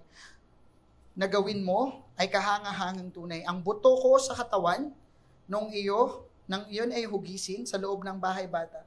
[1.12, 3.44] na gawin mo ay kahangahangang tunay.
[3.44, 4.96] Ang buto ko sa katawan,
[5.44, 8.80] nung iyo, nang iyon ay hugisin sa loob ng bahay bata,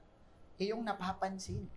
[0.57, 1.69] iyong napapansin.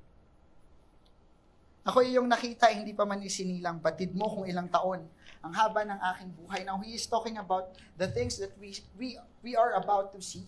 [1.88, 5.08] Ako iyong nakita, hindi pa man isinilang, batid mo kung ilang taon,
[5.40, 6.60] ang haba ng aking buhay.
[6.60, 10.44] Now, he is talking about the things that we, we, we are about to see.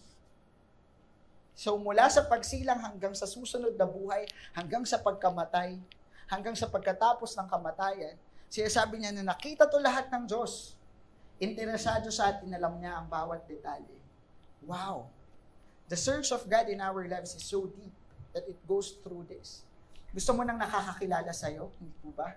[1.56, 5.80] So, mula sa pagsilang hanggang sa susunod na buhay, hanggang sa pagkamatay,
[6.28, 8.20] hanggang sa pagkatapos ng kamatayan,
[8.52, 10.76] siya sabi niya na nakita to lahat ng Diyos.
[11.40, 13.96] Interesado sa atin, alam niya ang bawat detalye.
[14.60, 15.08] Wow.
[15.88, 17.96] The search of God in our lives is so deep
[18.36, 19.64] that it goes through this.
[20.10, 21.70] Gusto mo nang nakakakilala sa'yo?
[21.78, 22.34] Hindi po ba?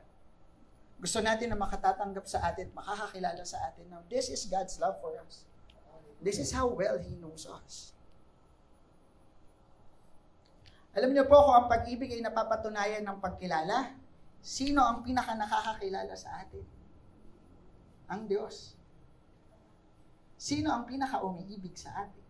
[1.01, 3.89] Gusto natin na makatatanggap sa atin, makakakilala sa atin.
[3.89, 5.43] Now, this is God's love for us.
[6.23, 7.91] This is how well He knows us.
[10.93, 13.97] Alam niyo po kung ang pag-ibig ay napapatunayan ng pagkilala,
[14.39, 16.63] sino ang pinaka nakakakilala sa atin?
[18.13, 18.77] Ang Diyos.
[20.37, 22.25] Sino ang pinaka-umiibig sa atin?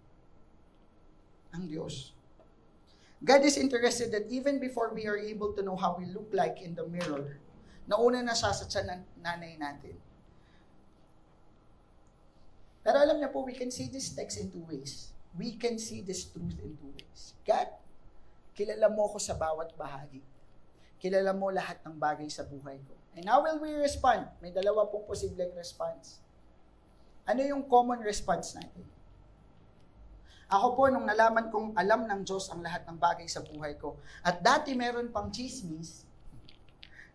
[1.51, 2.15] Ang Diyos.
[3.23, 6.59] God is interested that even before we are able to know how we look like
[6.59, 7.39] in the mirror,
[7.87, 9.95] nauna na siya sa tiyan ng nanay natin.
[12.83, 15.15] Pero alam niyo po, we can see this text in two ways.
[15.39, 17.39] We can see this truth in two ways.
[17.47, 17.71] God,
[18.59, 20.19] kilala mo ko sa bawat bahagi.
[20.99, 22.93] Kilala mo lahat ng bagay sa buhay ko.
[23.15, 24.27] And how will we respond?
[24.43, 26.19] May dalawa pong posibleng response.
[27.23, 28.83] Ano yung common response natin?
[30.53, 33.97] Ako po, nung nalaman kong alam ng Diyos ang lahat ng bagay sa buhay ko,
[34.21, 36.05] at dati meron pang chismis,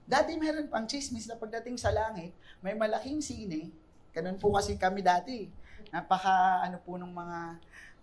[0.03, 3.71] dati meron pang chismis na pagdating sa langit, may malaking sine,
[4.11, 5.47] ganun po kasi kami dati,
[5.95, 7.39] napaka ano po nung mga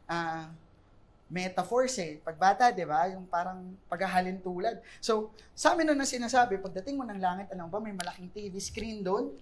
[0.08, 0.48] uh,
[1.28, 2.24] metaphors eh.
[2.24, 3.04] Pagbata, di ba?
[3.12, 4.80] Yung parang paghahalin tulad.
[5.04, 9.04] So, sa amin na sinasabi, pagdating mo ng langit, alam ba, may malaking TV screen
[9.04, 9.36] doon,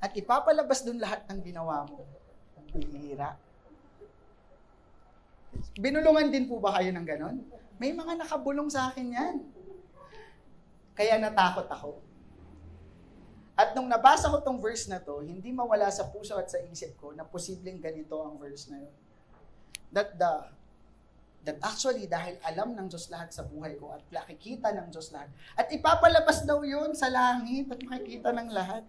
[0.00, 2.00] at ipapalabas doon lahat ng ginawa mo.
[2.72, 3.36] Bihira.
[5.78, 7.36] Binulungan din po ba kayo ng ganon?
[7.80, 9.36] May mga nakabulong sa akin yan.
[10.92, 11.98] Kaya natakot ako.
[13.56, 16.96] At nung nabasa ko tong verse na to, hindi mawala sa puso at sa isip
[17.00, 18.94] ko na posibleng ganito ang verse na yun.
[19.92, 20.32] That the
[21.42, 25.28] that actually dahil alam ng Diyos lahat sa buhay ko at nakikita ng Diyos lahat.
[25.58, 28.86] At ipapalabas daw yun sa langit at makikita ng lahat.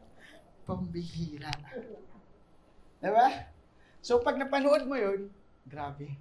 [0.64, 1.52] Pambihira.
[3.04, 3.28] Diba?
[4.00, 5.34] So pag napanood mo yun,
[5.66, 6.14] grabe.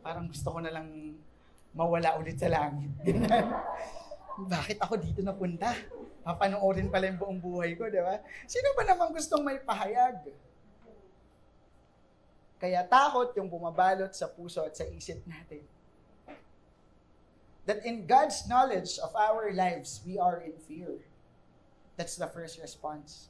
[0.00, 1.18] Parang gusto ko na lang
[1.74, 2.90] mawala ulit sa langit.
[4.54, 5.74] Bakit ako dito napunta?
[6.22, 8.22] Papanoorin pala yung buong buhay ko, di ba?
[8.46, 10.30] Sino ba naman gustong may pahayag?
[12.58, 15.62] Kaya takot yung bumabalot sa puso at sa isip natin.
[17.66, 21.02] That in God's knowledge of our lives, we are in fear.
[21.94, 23.28] That's the first response.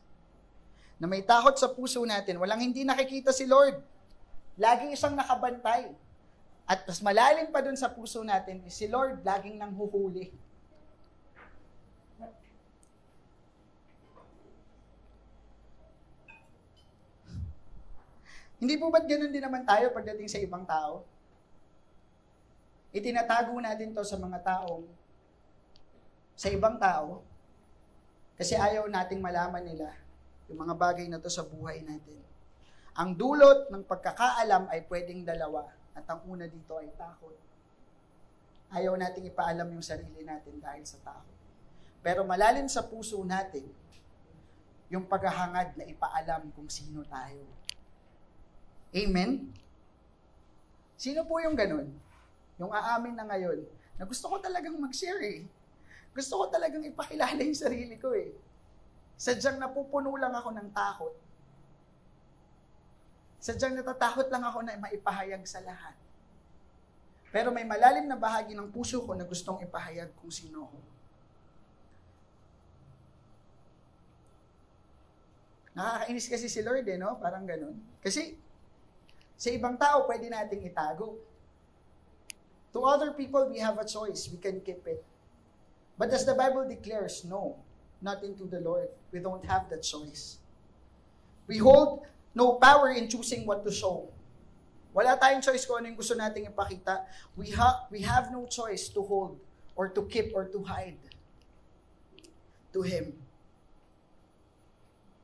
[0.98, 3.78] na may takot sa puso natin, walang hindi nakikita si Lord.
[4.58, 5.94] Lagi isang nakabantay.
[6.68, 10.28] At mas malalim pa dun sa puso natin, si Lord laging nang huhuli.
[18.60, 21.08] Hindi po ba't ganun din naman tayo pagdating sa ibang tao?
[22.92, 24.84] Itinatago natin to sa mga taong,
[26.36, 27.24] sa ibang tao,
[28.36, 29.88] kasi ayaw nating malaman nila
[30.52, 32.20] yung mga bagay na to sa buhay natin.
[32.92, 37.34] Ang dulot ng pagkakaalam ay pwedeng dalawa at ang una dito ay takot.
[38.70, 41.34] Ayaw nating ipaalam yung sarili natin dahil sa takot.
[41.98, 43.66] Pero malalim sa puso natin,
[44.88, 47.42] yung paghahangad na ipaalam kung sino tayo.
[48.94, 49.50] Amen?
[50.94, 51.90] Sino po yung ganun?
[52.56, 53.66] Yung aamin na ngayon,
[53.98, 55.38] na gusto ko talagang mag-share eh.
[56.14, 58.30] Gusto ko talagang ipakilala yung sarili ko eh.
[59.18, 61.14] Sadyang napupuno lang ako ng takot.
[63.38, 65.94] Sadyang natatakot lang ako na maipahayag sa lahat.
[67.30, 70.78] Pero may malalim na bahagi ng puso ko na gustong ipahayag kung sino ako.
[75.78, 77.14] Nakakainis kasi si Lord eh, no?
[77.22, 77.78] Parang ganun.
[78.02, 78.34] Kasi
[79.38, 81.14] sa ibang tao, pwede nating itago.
[82.74, 84.26] To other people, we have a choice.
[84.26, 85.06] We can keep it.
[85.94, 87.62] But as the Bible declares, no,
[88.02, 88.90] not into the Lord.
[89.14, 90.42] We don't have that choice.
[91.46, 92.02] We hold
[92.36, 94.08] no power in choosing what to show.
[94.92, 97.06] Wala tayong choice kung ano yung gusto nating ipakita.
[97.38, 99.38] We, ha- we have no choice to hold
[99.78, 100.98] or to keep or to hide
[102.74, 103.14] to Him.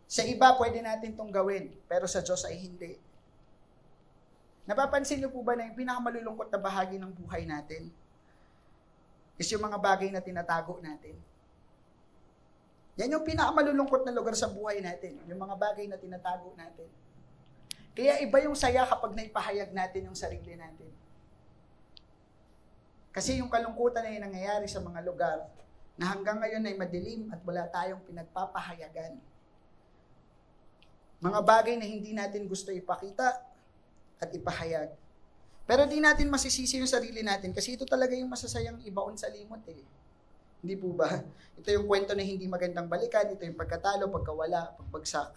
[0.06, 2.94] Sa iba, pwede natin itong gawin, pero sa Diyos ay hindi.
[4.62, 7.90] Napapansin niyo po ba na yung pinakamalulungkot na bahagi ng buhay natin
[9.34, 11.18] is yung mga bagay na tinatago natin?
[12.94, 16.86] Yan yung pinakamalulungkot na lugar sa buhay natin, yung mga bagay na tinatago natin.
[17.94, 20.90] Kaya iba yung saya kapag naipahayag natin yung sarili natin.
[23.14, 25.46] Kasi yung kalungkutan na yung nangyayari sa mga lugar
[25.94, 29.14] na hanggang ngayon ay madilim at wala tayong pinagpapahayagan.
[31.22, 33.54] Mga bagay na hindi natin gusto ipakita,
[34.24, 34.90] at ipahayag.
[35.64, 39.64] Pero di natin masisisi yung sarili natin kasi ito talaga yung masasayang ibaon sa limot
[39.68, 39.84] eh.
[40.64, 41.12] Hindi po ba?
[41.60, 45.32] Ito yung kwento na hindi magandang balikan, ito yung pagkatalo, pagkawala, pagbagsak,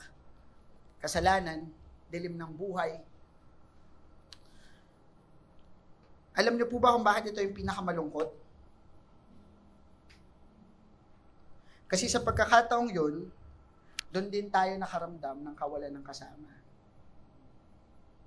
[1.03, 1.67] kasalanan,
[2.07, 2.95] dilim ng buhay.
[6.31, 8.33] Alam niyo po ba kung bakit ito yung pinakamalungkot?
[11.91, 13.27] Kasi sa pagkakataong yun,
[14.09, 16.49] doon din tayo nakaramdam ng kawalan ng kasama.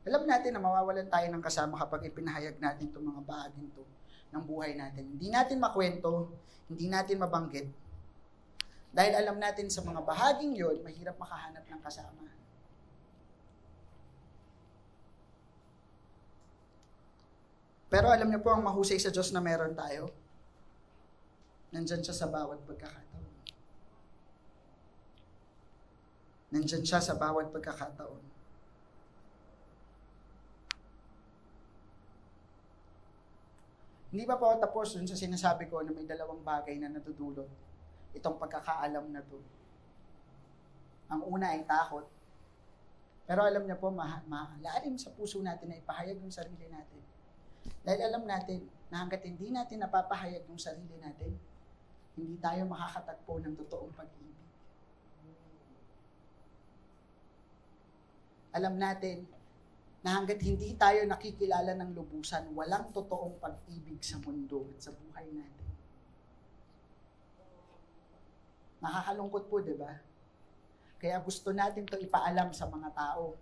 [0.04, 3.84] Alam natin na mawawalan tayo ng kasama kapag ipinahayag natin itong mga bahaging to
[4.30, 5.10] ng buhay natin.
[5.16, 6.30] Hindi natin makwento,
[6.70, 7.66] hindi natin mabanggit.
[8.90, 12.26] Dahil alam natin sa mga bahaging yon, mahirap makahanap ng kasama.
[17.90, 20.14] Pero alam niyo po ang mahusay sa Diyos na meron tayo.
[21.74, 23.34] Nandyan siya sa bawat pagkakataon.
[26.54, 28.29] Nandyan siya sa bawat pagkakataon.
[34.10, 37.46] Hindi pa po tapos dun sa sinasabi ko na may dalawang bagay na natudulot
[38.10, 39.38] itong pagkakaalam na to.
[41.10, 42.06] Ang una ay takot.
[43.30, 46.98] Pero alam niya po, ma- malalim sa puso natin na ipahayag yung sarili natin.
[47.86, 51.38] Dahil alam natin na hanggat hindi natin napapahayag yung sarili natin,
[52.18, 54.38] hindi tayo makakatagpo ng totoong pag-ibig.
[58.50, 59.22] Alam natin
[60.00, 65.28] na hanggat hindi tayo nakikilala ng lubusan, walang totoong pag-ibig sa mundo at sa buhay
[65.28, 65.68] natin.
[68.80, 69.92] Nakakalungkot po, di ba?
[70.96, 73.36] Kaya gusto natin to ipaalam sa mga tao.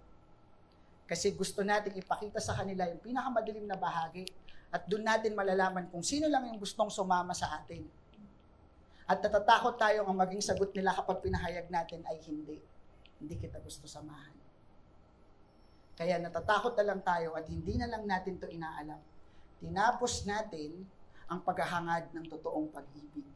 [1.07, 4.27] Kasi gusto natin ipakita sa kanila yung pinakamadilim na bahagi
[4.68, 7.87] at doon natin malalaman kung sino lang yung gustong sumama sa atin.
[9.09, 12.61] At natatakot tayo ang maging sagot nila kapag pinahayag natin ay hindi.
[13.16, 14.48] Hindi kita gusto samahan.
[15.99, 19.03] Kaya natatakot na lang tayo at hindi na lang natin to inaalam.
[19.59, 20.87] Tinapos natin
[21.27, 23.27] ang paghahangad ng totoong pag-ibig.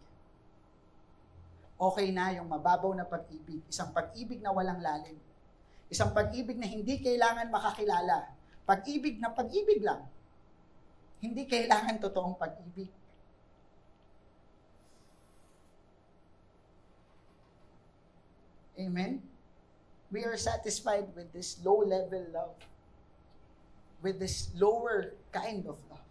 [1.74, 5.18] Okay na yung mababaw na pag-ibig, isang pag-ibig na walang lalim.
[5.90, 8.30] Isang pag-ibig na hindi kailangan makakilala.
[8.62, 10.06] Pag-ibig na pag-ibig lang.
[11.18, 12.86] Hindi kailangan totoong pag-ibig.
[18.78, 19.31] Amen?
[20.12, 22.60] We are satisfied with this low level love,
[24.04, 26.04] with this lower kind of love.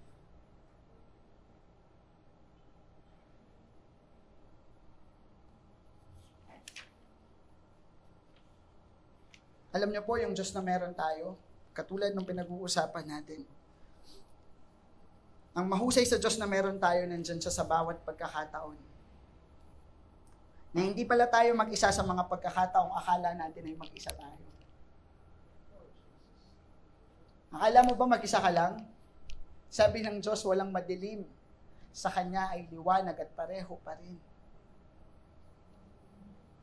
[9.71, 11.39] Alam niyo po, yung Diyos na meron tayo,
[11.71, 13.47] katulad ng pinag-uusapan natin,
[15.55, 18.90] ang mahusay sa Diyos na meron tayo, nandyan siya sa bawat pagkakataon.
[20.71, 24.39] Na hindi pala tayo mag-isa sa mga pagkakataong akala natin ay mag-isa tayo.
[27.51, 28.79] Akala mo ba mag-isa ka lang?
[29.67, 31.27] Sabi ng Diyos, walang madilim.
[31.91, 34.15] Sa Kanya ay liwanag at pareho pa rin.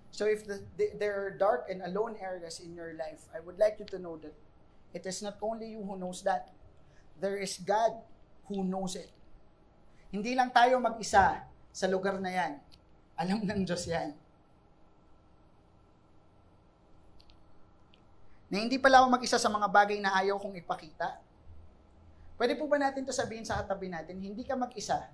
[0.09, 3.61] So if the, the, there are dark and alone areas in your life, I would
[3.61, 4.33] like you to know that
[4.97, 6.49] it is not only you who knows that.
[7.21, 7.93] There is God
[8.49, 9.13] who knows it.
[10.09, 12.53] Hindi lang tayo mag-isa sa lugar na yan.
[13.19, 14.15] Alam ng Diyos yan.
[18.49, 21.19] Na hindi pala ako mag-isa sa mga bagay na ayaw kong ipakita.
[22.39, 25.11] Pwede po ba natin to sabihin sa katabi natin, hindi ka mag-isa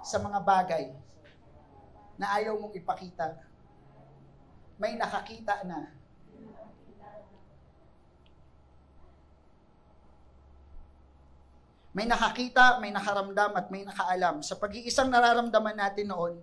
[0.00, 0.84] sa mga bagay
[2.16, 3.36] na ayaw mong ipakita.
[4.80, 5.95] May nakakita na.
[11.96, 14.44] May nakakita, may nakaramdam at may nakaalam.
[14.44, 16.36] Sa pag-iisang nararamdaman natin noon,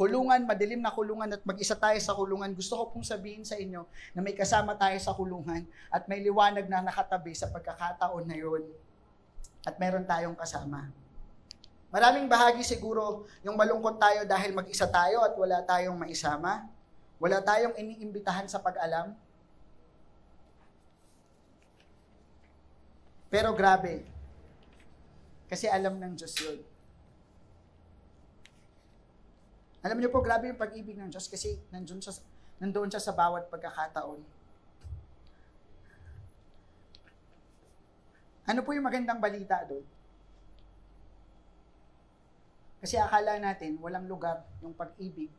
[0.00, 3.84] kulungan, madilim na kulungan at mag-isa tayo sa kulungan, gusto ko pong sabihin sa inyo
[4.16, 8.64] na may kasama tayo sa kulungan at may liwanag na nakatabi sa pagkakataon na yun.
[9.68, 10.88] At meron tayong kasama.
[11.92, 16.64] Maraming bahagi siguro yung malungkot tayo dahil mag-isa tayo at wala tayong maisama.
[17.20, 19.12] Wala tayong iniimbitahan sa pag-alam.
[23.28, 24.13] Pero grabe,
[25.54, 26.58] kasi alam ng Diyos yun.
[29.86, 32.18] Alam niyo po, grabe yung pag-ibig ng Diyos kasi nandoon siya,
[32.58, 34.18] nandoon siya sa bawat pagkakataon.
[38.50, 39.86] Ano po yung magandang balita doon?
[42.82, 45.30] Kasi akala natin walang lugar yung pag-ibig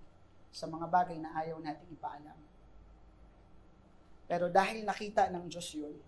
[0.56, 2.40] sa mga bagay na ayaw nating ipaalam.
[4.32, 6.00] Pero dahil nakita ng Diyos yun,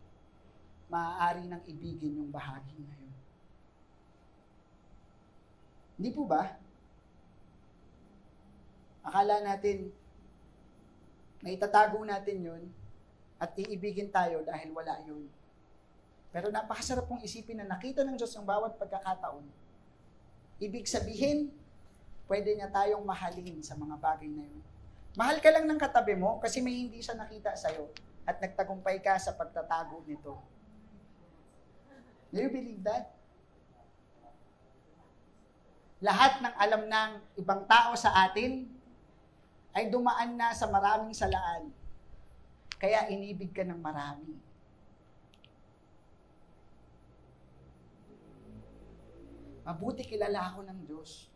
[0.87, 3.06] maaari nang ibigin yung bahagi na yun.
[5.97, 6.45] Hindi po ba?
[9.01, 9.89] Akala natin,
[11.41, 12.63] na itatago natin yun
[13.37, 15.29] at iibigin tayo dahil wala yun.
[16.33, 19.45] Pero napakasarap pong isipin na nakita ng Diyos ang bawat pagkakataon.
[20.61, 21.49] Ibig sabihin,
[22.29, 24.61] pwede niya tayong mahalin sa mga bagay na yun.
[25.17, 27.89] Mahal ka lang ng katabi mo kasi may hindi siya nakita sa'yo
[28.21, 30.37] at nagtagumpay ka sa pagtatago nito.
[32.29, 33.16] Do you believe that?
[35.97, 38.69] Lahat ng alam ng ibang tao sa atin
[39.73, 41.73] ay dumaan na sa maraming salaan.
[42.77, 44.37] Kaya inibig ka ng marami.
[49.65, 51.27] Mabuti kilala ako ng Diyos.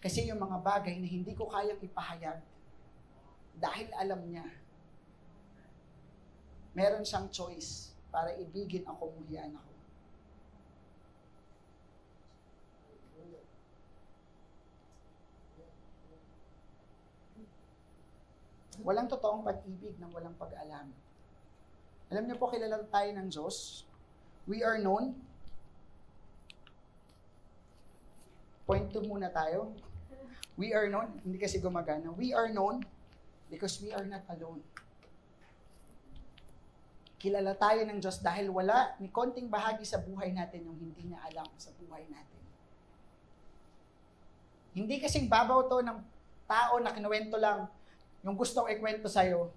[0.00, 2.40] Kasi yung mga bagay na hindi ko kayang ipahayag,
[3.60, 4.48] dahil alam niya,
[6.72, 9.69] meron siyang choice para ibigin ako, muhian ako.
[18.80, 20.88] Walang totoong pag-ibig ng walang pag-alam.
[22.10, 23.86] Alam niyo po, kilala tayo ng Diyos.
[24.48, 25.14] We are known.
[28.66, 29.74] Point two muna tayo.
[30.58, 31.22] We are known.
[31.22, 32.10] Hindi kasi gumagana.
[32.14, 32.82] We are known
[33.50, 34.62] because we are not alone.
[37.20, 41.20] Kilala tayo ng Diyos dahil wala ni konting bahagi sa buhay natin yung hindi niya
[41.28, 42.42] alam sa buhay natin.
[44.72, 45.98] Hindi kasing babaw to ng
[46.48, 47.68] tao na kinuwento lang
[48.20, 49.48] yung gustong ikwento sa'yo,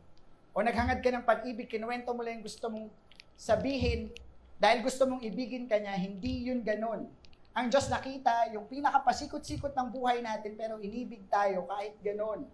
[0.53, 2.87] o naghangad ka ng pag-ibig, kinuwento mo lang yung gusto mong
[3.33, 4.13] sabihin,
[4.61, 7.09] dahil gusto mong ibigin ka niya, hindi yun ganun.
[7.53, 12.45] Ang Diyos nakita yung pinakapasikot-sikot ng buhay natin, pero inibig tayo kahit ganun.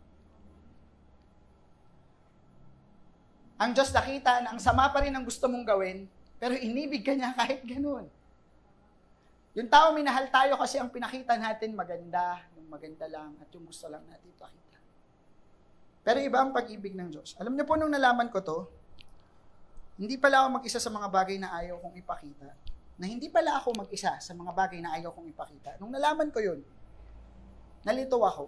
[3.59, 6.07] Ang Diyos nakita na ang sama pa rin ang gusto mong gawin,
[6.39, 8.07] pero inibig ka niya kahit ganun.
[9.59, 13.91] Yung tao minahal tayo kasi ang pinakita natin maganda, yung maganda lang, at yung gusto
[13.91, 14.78] lang natin pakita.
[16.03, 17.35] Pero iba ang pag-ibig ng Diyos.
[17.37, 18.59] Alam niyo po nung nalaman ko to,
[19.99, 22.47] hindi pala ako mag-isa sa mga bagay na ayaw kong ipakita.
[22.95, 25.75] Na hindi pala ako mag-isa sa mga bagay na ayaw kong ipakita.
[25.75, 26.63] Nung nalaman ko yun,
[27.83, 28.47] nalito ako.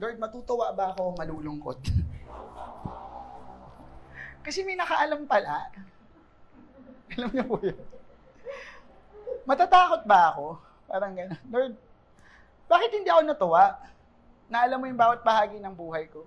[0.00, 1.80] Lord, matutuwa ba ako malulungkot?
[4.44, 5.68] Kasi may nakaalam pala.
[7.16, 7.76] Alam niyo po yun.
[9.46, 10.58] Matatakot ba ako?
[10.90, 11.42] Parang gano'n.
[11.50, 11.74] Lord,
[12.66, 13.78] bakit hindi ako natuwa?
[14.50, 16.26] Na alam mo yung bawat bahagi ng buhay ko.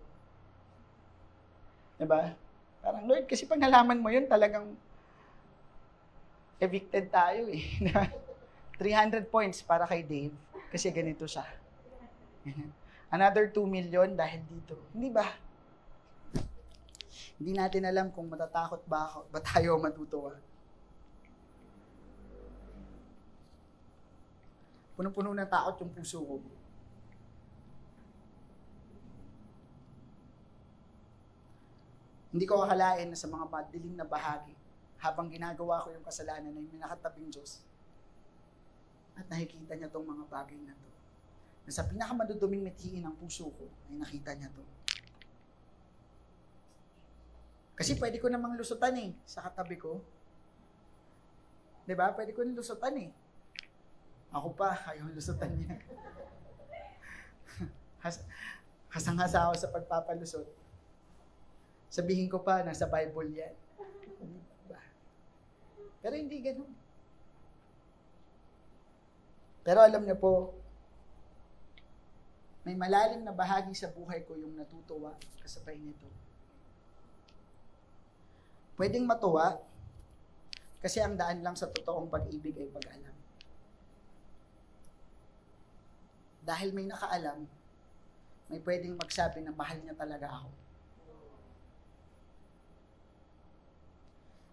[2.00, 2.32] Diba?
[2.80, 4.72] Parang, Lord, kasi pag nalaman mo yun, talagang
[6.64, 7.64] evicted tayo eh.
[8.80, 10.36] 300 points para kay Dave
[10.72, 11.44] kasi ganito siya.
[13.16, 14.80] Another 2 million dahil dito.
[14.96, 15.28] Hindi ba?
[17.36, 20.32] Hindi natin alam kung matatakot ba, ako, ba tayo matutuwa.
[24.96, 26.36] Punong-puno ng takot yung puso ko.
[32.30, 34.54] Hindi ko akalain na sa mga madilim na bahagi,
[35.02, 37.66] habang ginagawa ko yung kasalanan ay may nakatabing Diyos.
[39.18, 40.90] At nakikita niya tong mga bagay na to.
[41.66, 44.62] Na sa pinakamaduduming mithiin ng puso ko, ay nakita niya to.
[47.80, 50.04] Kasi pwede ko namang lusutan eh, sa katabi ko.
[51.88, 52.12] ba?
[52.12, 53.10] Pwede ko lusutan eh.
[54.30, 55.80] Ako pa, ayaw lusutan niya.
[58.04, 58.22] Has,
[58.92, 60.59] hasang-hasa ako sa pagpapalusot.
[61.90, 63.56] Sabihin ko pa, nasa Bible yan.
[66.00, 66.72] Pero hindi ganun.
[69.66, 70.56] Pero alam niyo po,
[72.64, 76.08] may malalim na bahagi sa buhay ko yung natutuwa kasabay nito.
[78.80, 79.60] Pwedeng matuwa
[80.80, 83.16] kasi ang daan lang sa totoong pag-ibig ay pag-alam.
[86.46, 87.44] Dahil may nakaalam,
[88.48, 90.59] may pwedeng magsabi na mahal niya talaga ako.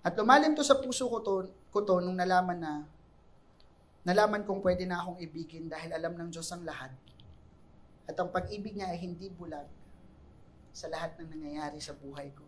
[0.06, 2.72] At lumalim to sa puso ko to, ko to nung nalaman na
[4.06, 6.94] nalaman kong pwede na akong ibigin dahil alam ng Diyos ang lahat.
[8.06, 9.66] At ang pag-ibig niya ay hindi bulag
[10.70, 12.46] sa lahat ng nangyayari sa buhay ko.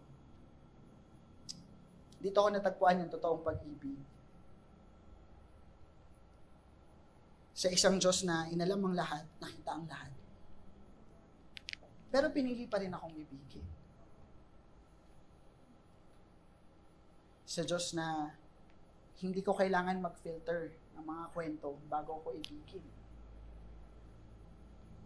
[2.23, 3.99] Dito ako natagpuan yung totoong pag-ibig.
[7.59, 10.15] Sa isang Diyos na inalam ang lahat, nakita ang lahat.
[12.15, 13.78] Pero pinili pa rin akong ibigin.
[17.49, 18.29] Sa Diyos na
[19.25, 22.85] hindi ko kailangan mag-filter ng mga kwento bago ko ibigin.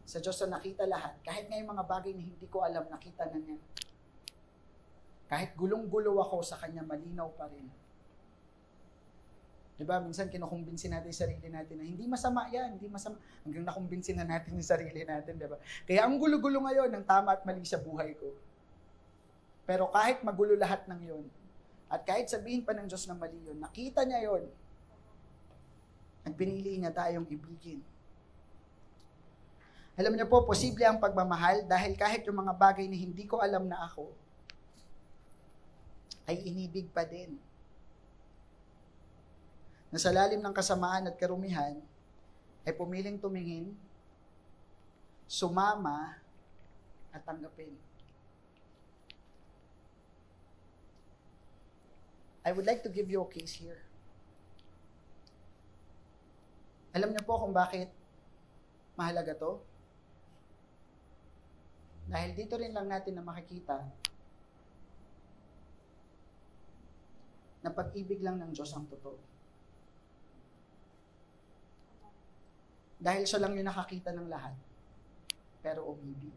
[0.03, 3.39] Sa Diyos na nakita lahat, kahit nga mga bagay na hindi ko alam, nakita na
[3.39, 3.63] niya.
[5.31, 7.71] Kahit gulong-gulo ako sa kanya, malinaw pa rin.
[9.79, 10.03] Diba?
[10.03, 13.17] Minsan kinukumbinsin natin yung sarili natin na hindi masama yan, hindi masama.
[13.47, 15.57] Hanggang nakumbinsin na natin yung sarili natin, diba?
[15.87, 18.35] Kaya ang gulo-gulo ngayon ng tama at mali sa buhay ko.
[19.63, 21.25] Pero kahit magulo lahat ng yon,
[21.93, 24.49] at kahit sabihin pa ng Diyos na mali yun, nakita niya yon,
[26.25, 27.85] at pinili niya tayong ibigin.
[29.93, 33.69] Alam niyo po, posible ang pagmamahal dahil kahit yung mga bagay na hindi ko alam
[33.69, 34.09] na ako,
[36.25, 37.37] ay inibig pa din.
[39.93, 41.77] Na sa lalim ng kasamaan at karumihan,
[42.65, 43.77] ay pumiling tumingin,
[45.29, 46.17] sumama,
[47.13, 47.77] at tanggapin.
[52.43, 53.79] I would like to give you a case here.
[56.93, 57.89] Alam niyo po kung bakit
[58.99, 59.63] mahalaga to?
[62.11, 63.81] Dahil dito rin lang natin na makikita
[67.63, 69.17] na pag-ibig lang ng Diyos ang totoo.
[72.99, 74.55] Dahil siya lang yung nakakita ng lahat,
[75.63, 76.35] pero umibig.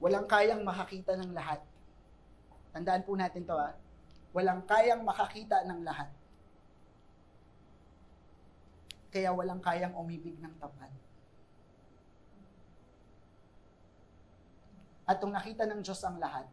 [0.00, 1.64] Walang kayang makakita ng lahat.
[2.74, 3.70] Tandaan po natin to ha.
[4.34, 6.10] Walang kayang makakita ng lahat.
[9.14, 10.90] Kaya walang kayang umibig ng tapat.
[15.06, 16.50] At kung nakita ng Diyos ang lahat,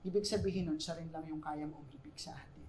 [0.00, 2.64] Ibig sabihin nun, siya rin lang yung kayang umibig sa atin.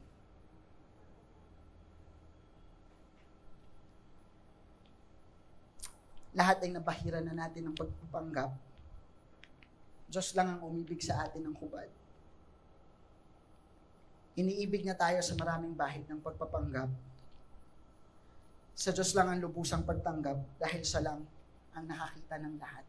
[6.36, 8.52] Lahat ay nabahira na natin ng pagpapanggap.
[10.12, 11.88] Diyos lang ang umibig sa atin ng hubad.
[14.36, 16.92] Iniibig niya tayo sa maraming bahid ng pagpapanggap.
[18.76, 21.24] Sa Diyos lang ang lubusang pagtanggap dahil siya lang
[21.72, 22.86] ang nakakita ng lahat.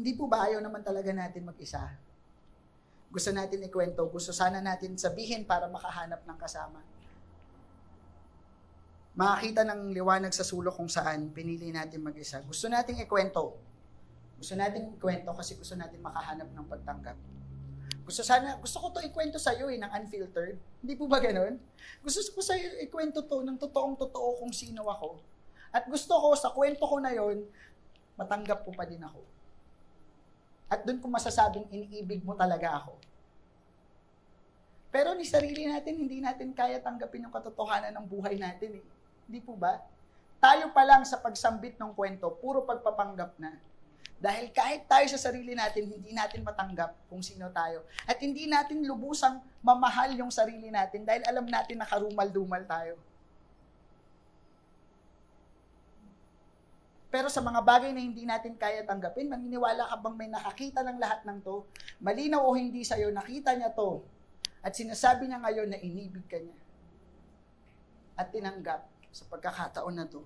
[0.00, 1.92] Hindi po ba ayaw naman talaga natin mag-isa?
[3.10, 6.80] Gusto natin ikwento, gusto sana natin sabihin para makahanap ng kasama.
[9.18, 12.38] Makakita ng liwanag sa sulok kung saan pinili natin mag-isa.
[12.46, 13.58] Gusto nating ikwento.
[14.38, 17.18] Gusto nating ikwento kasi gusto natin makahanap ng pagtanggap.
[18.06, 20.58] Gusto sana, gusto ko to ikwento sa iyo eh, ng unfiltered.
[20.82, 21.58] Hindi po ba ganun?
[22.02, 25.18] Gusto ko sa ikwento to ng totoong totoo kung sino ako.
[25.70, 27.46] At gusto ko sa kwento ko na yon,
[28.18, 29.22] matanggap ko pa din ako.
[30.70, 32.94] At doon ko masasabing iniibig mo talaga ako.
[34.90, 38.84] Pero ni sarili natin, hindi natin kaya tanggapin yung katotohanan ng buhay natin eh.
[39.30, 39.78] Hindi po ba?
[40.42, 43.54] Tayo pa lang sa pagsambit ng kwento, puro pagpapanggap na.
[44.18, 47.86] Dahil kahit tayo sa sarili natin, hindi natin matanggap kung sino tayo.
[48.10, 52.98] At hindi natin lubusang mamahal yung sarili natin dahil alam natin na karumal-dumal tayo.
[57.14, 60.98] Pero sa mga bagay na hindi natin kaya tanggapin, maniniwala ka bang may nakakita ng
[60.98, 61.62] lahat ng to?
[62.02, 64.02] Malinaw o hindi sa'yo, nakita niya to.
[64.58, 66.58] At sinasabi niya ngayon na inibig ka niya.
[68.18, 70.22] At tinanggap sa pagkakataon na to.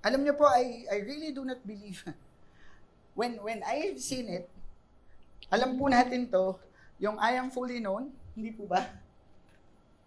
[0.00, 2.00] Alam niyo po, I, I really do not believe.
[3.18, 4.48] When, when I've seen it,
[5.52, 6.56] alam po natin to,
[6.96, 8.80] yung I am fully known, hindi po ba?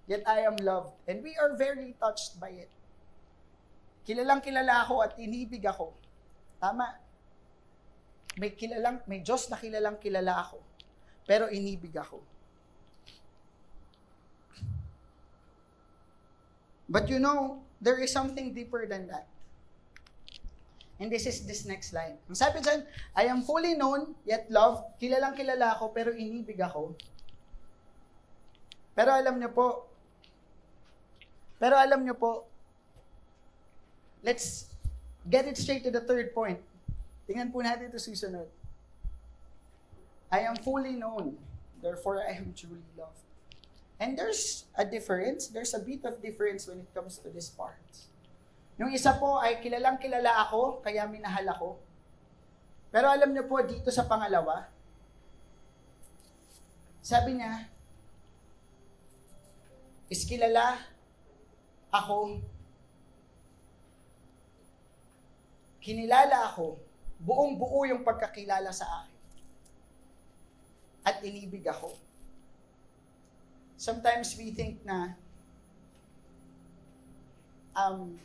[0.10, 0.98] Yet I am loved.
[1.06, 2.72] And we are very touched by it.
[4.04, 5.96] Kilalang kilala ako at inibig ako.
[6.60, 7.00] Tama.
[8.36, 10.60] May kilalang, may Diyos na kilalang kilala ako.
[11.24, 12.20] Pero inibig ako.
[16.90, 19.28] But you know, there is something deeper than that.
[21.00, 22.16] And this is this next line.
[22.30, 22.86] Ang sabi dyan,
[23.18, 24.96] I am fully known, yet loved.
[25.02, 26.96] Kilalang kilala ako, pero inibig ako.
[28.94, 29.90] Pero alam niyo po,
[31.58, 32.46] pero alam niyo po,
[34.22, 34.70] let's
[35.28, 36.62] get it straight to the third point.
[37.26, 38.46] Tingnan po natin ito susunod.
[40.30, 41.38] I am fully known,
[41.82, 43.24] therefore I am truly loved.
[44.02, 47.78] And there's a difference, there's a bit of difference when it comes to this part.
[48.82, 51.70] Yung isa po ay kilalang kilala ako, kaya minahal ako.
[52.90, 54.70] Pero alam niyo po, dito sa pangalawa,
[57.04, 57.70] sabi niya,
[60.10, 60.78] is kilala
[61.94, 62.42] ako,
[65.82, 66.78] kinilala ako,
[67.22, 69.20] buong buo yung pagkakilala sa akin.
[71.04, 71.94] At inibig ako.
[73.84, 75.12] Sometimes we think na
[77.76, 78.16] um,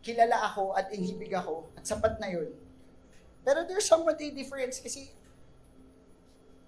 [0.00, 2.48] kilala ako at inibig ako at sapat na yun.
[3.44, 5.12] Pero there's somewhat a difference kasi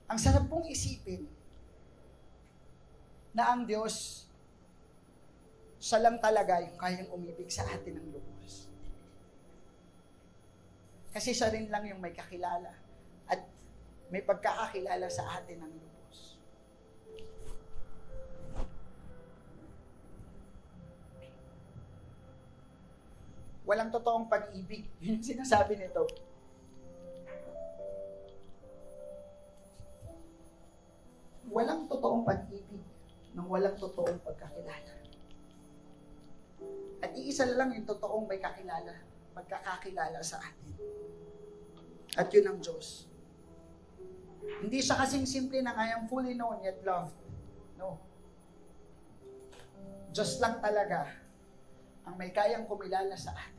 [0.04, 1.24] ang sarap pong isipin
[3.32, 4.28] na ang Diyos
[5.80, 8.68] siya lang talaga yung kayang umibig sa atin ng lubos.
[11.16, 12.68] Kasi siya rin lang yung may kakilala
[13.32, 13.40] at
[14.12, 15.87] may pagkakakilala sa atin ng lubos.
[23.68, 24.88] Walang totoong pag-ibig.
[25.04, 26.08] Yun yung sinasabi nito.
[31.52, 32.80] Walang totoong pag-ibig
[33.36, 34.92] nang walang totoong pagkakilala.
[36.98, 39.04] At iisa lang yung totoong may kakilala,
[39.36, 40.74] magkakakilala sa atin.
[42.18, 43.06] At yun ang Diyos.
[44.58, 47.14] Hindi siya kasing simple na I fully known yet loved.
[47.78, 48.00] No.
[50.10, 51.06] Diyos lang talaga
[52.02, 53.57] ang may kayang kumilala sa atin.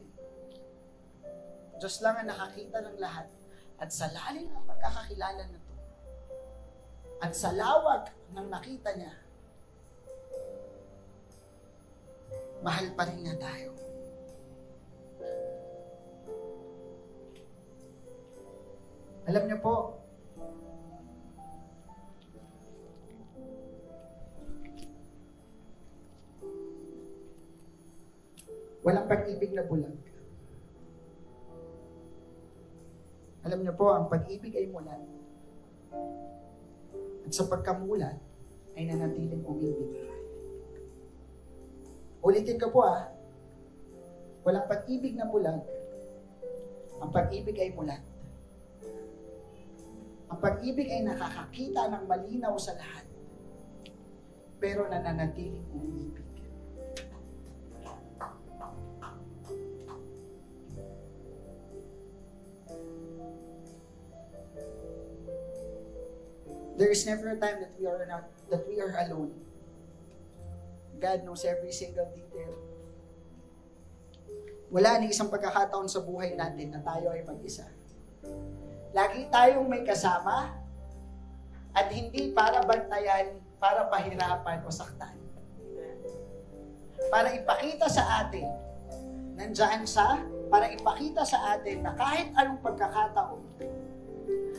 [1.79, 3.31] Diyos lang ang nakakita ng lahat.
[3.79, 5.75] At sa lalim ng pagkakakilala na to,
[7.19, 9.13] at sa lawag ng nakita niya,
[12.59, 13.71] mahal pa rin niya tayo.
[19.31, 19.75] Alam niyo po,
[28.83, 30.08] walang pag-ibig na bulag.
[33.47, 34.99] Alam niyo po, ang pag-ibig ay mulat.
[37.23, 38.19] At sa pagkamulat,
[38.79, 39.91] ay nanatiling umibig.
[42.23, 43.11] Ulitin ko po ah,
[44.43, 45.63] walang pag-ibig na bulag.
[46.99, 48.03] Ang pag-ibig ay mulat.
[50.29, 53.07] Ang pag-ibig ay nakakakita ng malinaw sa lahat.
[54.59, 56.28] Pero nananatiling umibig.
[66.79, 69.35] There is never a time that we are not that we are alone.
[70.95, 72.55] God knows every single detail.
[74.71, 77.67] Wala ni isang pagkakataon sa buhay natin na tayo ay mag-isa.
[78.95, 80.55] Lagi tayong may kasama
[81.75, 85.19] at hindi para bantayan, para pahirapan o saktan.
[87.11, 88.47] Para ipakita sa atin,
[89.35, 93.41] nandyan sa, para ipakita sa atin na kahit anong pagkakataon,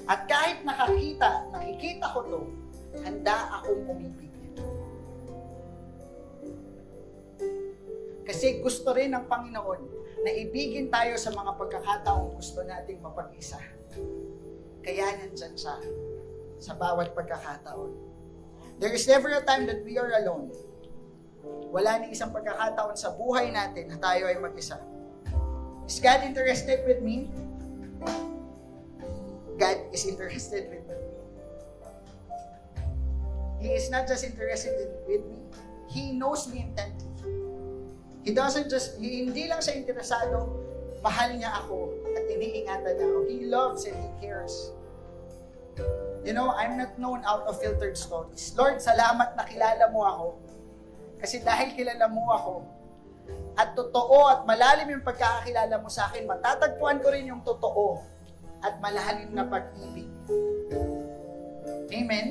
[0.05, 1.40] at kahit nakakita,
[1.81, 2.41] nakikita ko to,
[3.01, 4.29] handa akong umibig.
[8.21, 9.81] Kasi gusto rin ng Panginoon
[10.21, 13.57] na ibigin tayo sa mga pagkakataong gusto nating mapag-isa.
[14.85, 15.81] Kaya nandyan siya
[16.61, 17.97] sa bawat pagkakataon.
[18.77, 20.53] There is never a time that we are alone.
[21.73, 24.77] Wala ni isang pagkakataon sa buhay natin na tayo ay mag-isa.
[25.89, 27.33] Is God interested with me?
[29.57, 30.80] God is interested with.
[33.61, 34.73] He is not just interested
[35.05, 35.45] with me,
[35.93, 37.13] He knows me intently.
[38.25, 40.49] He doesn't just, hindi lang siya interesado,
[41.05, 43.19] mahal niya ako at iniingatan niya ako.
[43.29, 44.73] He loves and He cares.
[46.25, 48.53] You know, I'm not known out of filtered stories.
[48.53, 50.27] Lord, salamat na kilala mo ako.
[51.21, 52.55] Kasi dahil kilala mo ako,
[53.61, 58.01] at totoo at malalim yung pagkakakilala mo sa akin, matatagpuan ko rin yung totoo
[58.65, 60.09] at malalim na pag-ibig.
[61.91, 62.29] Amen?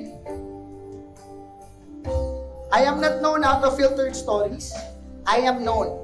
[2.69, 4.69] I am not known out of filtered stories.
[5.25, 5.97] I am known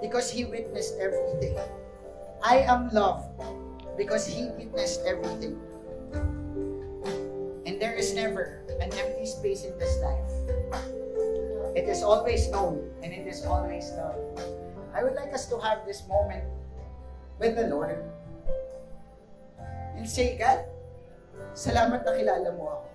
[0.00, 1.58] because He witnessed everything.
[2.38, 3.26] I am loved
[3.98, 5.58] because He witnessed everything.
[7.66, 10.30] And there is never an empty space in this life.
[11.74, 14.38] It is always known and it is always loved.
[14.94, 16.44] I would like us to have this moment
[17.40, 17.98] with the Lord
[19.98, 20.62] and say, God,
[21.58, 22.91] salamat na kilala mo ako.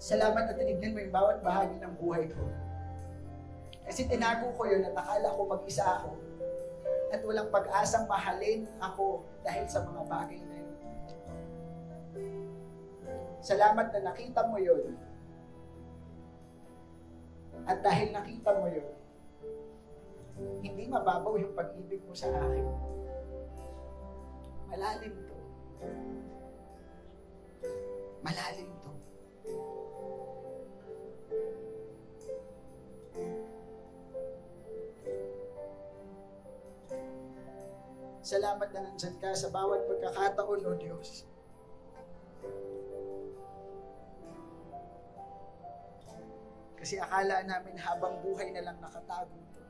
[0.00, 2.48] Salamat na tinignan mo yung bawat bahagi ng buhay ko.
[3.84, 6.16] Kasi tinago ko yun at akala ko mag-isa ako
[7.10, 10.74] at walang pag-asang mahalin ako dahil sa mga bagay na yun.
[13.44, 14.96] Salamat na nakita mo yun.
[17.68, 18.88] At dahil nakita mo yun,
[20.64, 22.66] hindi mababaw yung pag-ibig mo sa akin.
[24.70, 25.36] Malalim to.
[28.24, 28.89] Malalim to.
[38.30, 41.26] Salamat na nandyan ka sa bawat pagkakataon, O Diyos.
[46.78, 49.62] Kasi akala namin habang buhay na lang nakatago ito.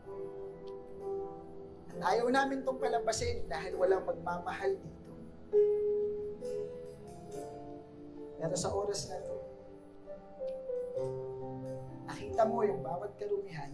[1.89, 5.13] At ayaw namin itong palabasin dahil walang magmamahal dito.
[8.37, 9.37] Pero sa oras na to,
[12.13, 13.73] nakita mo yung bawat karumihan,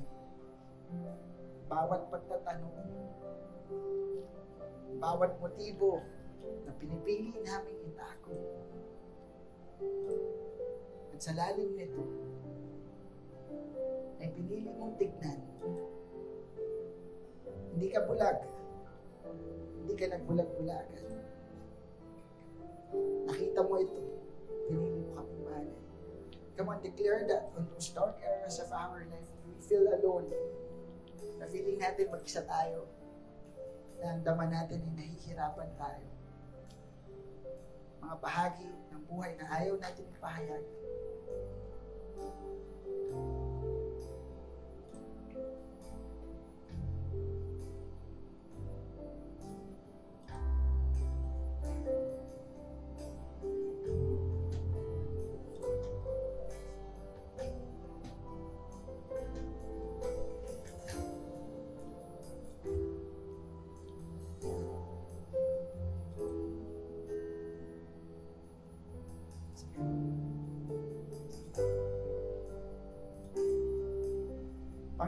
[1.66, 2.86] bawat pagtatanong,
[4.98, 6.02] bawat motibo
[6.64, 8.36] na pinipili namin itago.
[11.12, 12.04] At sa lalim nito,
[14.20, 15.40] ay pinili mong tignan.
[17.76, 18.40] Hindi ka bulag.
[19.84, 21.04] Hindi ka nagbulag-bulagan.
[23.28, 24.02] Nakita mo ito.
[24.66, 25.78] Pinili mo kami mahalin.
[26.56, 30.32] Come on, declare that on those dark areas of our life, we feel alone.
[31.36, 32.88] Na feeling natin mag-isa tayo.
[34.00, 36.06] Na ang dama natin ay nahihirapan tayo.
[38.04, 40.64] Mga bahagi ng buhay na ayaw natin ipahayag.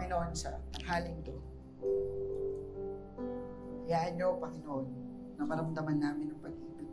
[0.08, 1.36] Panginoon, sa tanghaling to.
[3.84, 4.88] Hayaan niyo, Panginoon,
[5.36, 6.88] na maramdaman namin ang pag-ibig.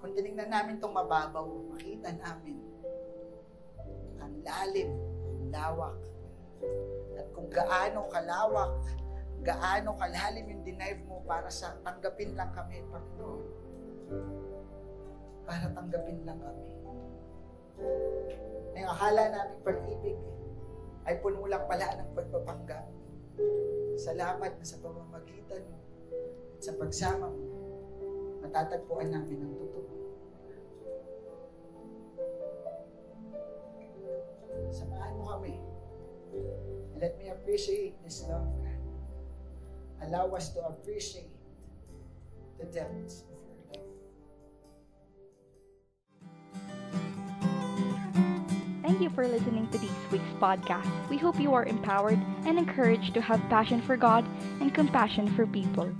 [0.00, 1.44] Kung tinignan namin itong mababaw,
[1.76, 2.56] makita namin
[4.24, 4.88] ang lalim,
[5.28, 6.00] ang lawak,
[7.12, 8.72] at kung gaano kalawak,
[9.44, 13.44] gaano kalalim yung denive mo para sa tanggapin lang kami, Panginoon.
[15.44, 16.68] Para tanggapin lang kami.
[18.80, 20.16] Ang akala namin pag-ibig,
[21.06, 22.86] ay puno lang pala ng pagpapanggap.
[23.96, 25.78] Salamat na sa pamamagitan mo
[26.52, 27.46] at sa pagsama mo,
[28.42, 29.94] matatagpuan namin ang totoo.
[34.74, 35.54] Samahan mo kami.
[36.98, 38.82] Let me appreciate this love, God.
[40.04, 41.32] Allow us to appreciate
[42.58, 43.24] the depths
[48.96, 50.88] Thank you for listening to this week's podcast.
[51.10, 54.26] We hope you are empowered and encouraged to have passion for God
[54.62, 55.92] and compassion for people.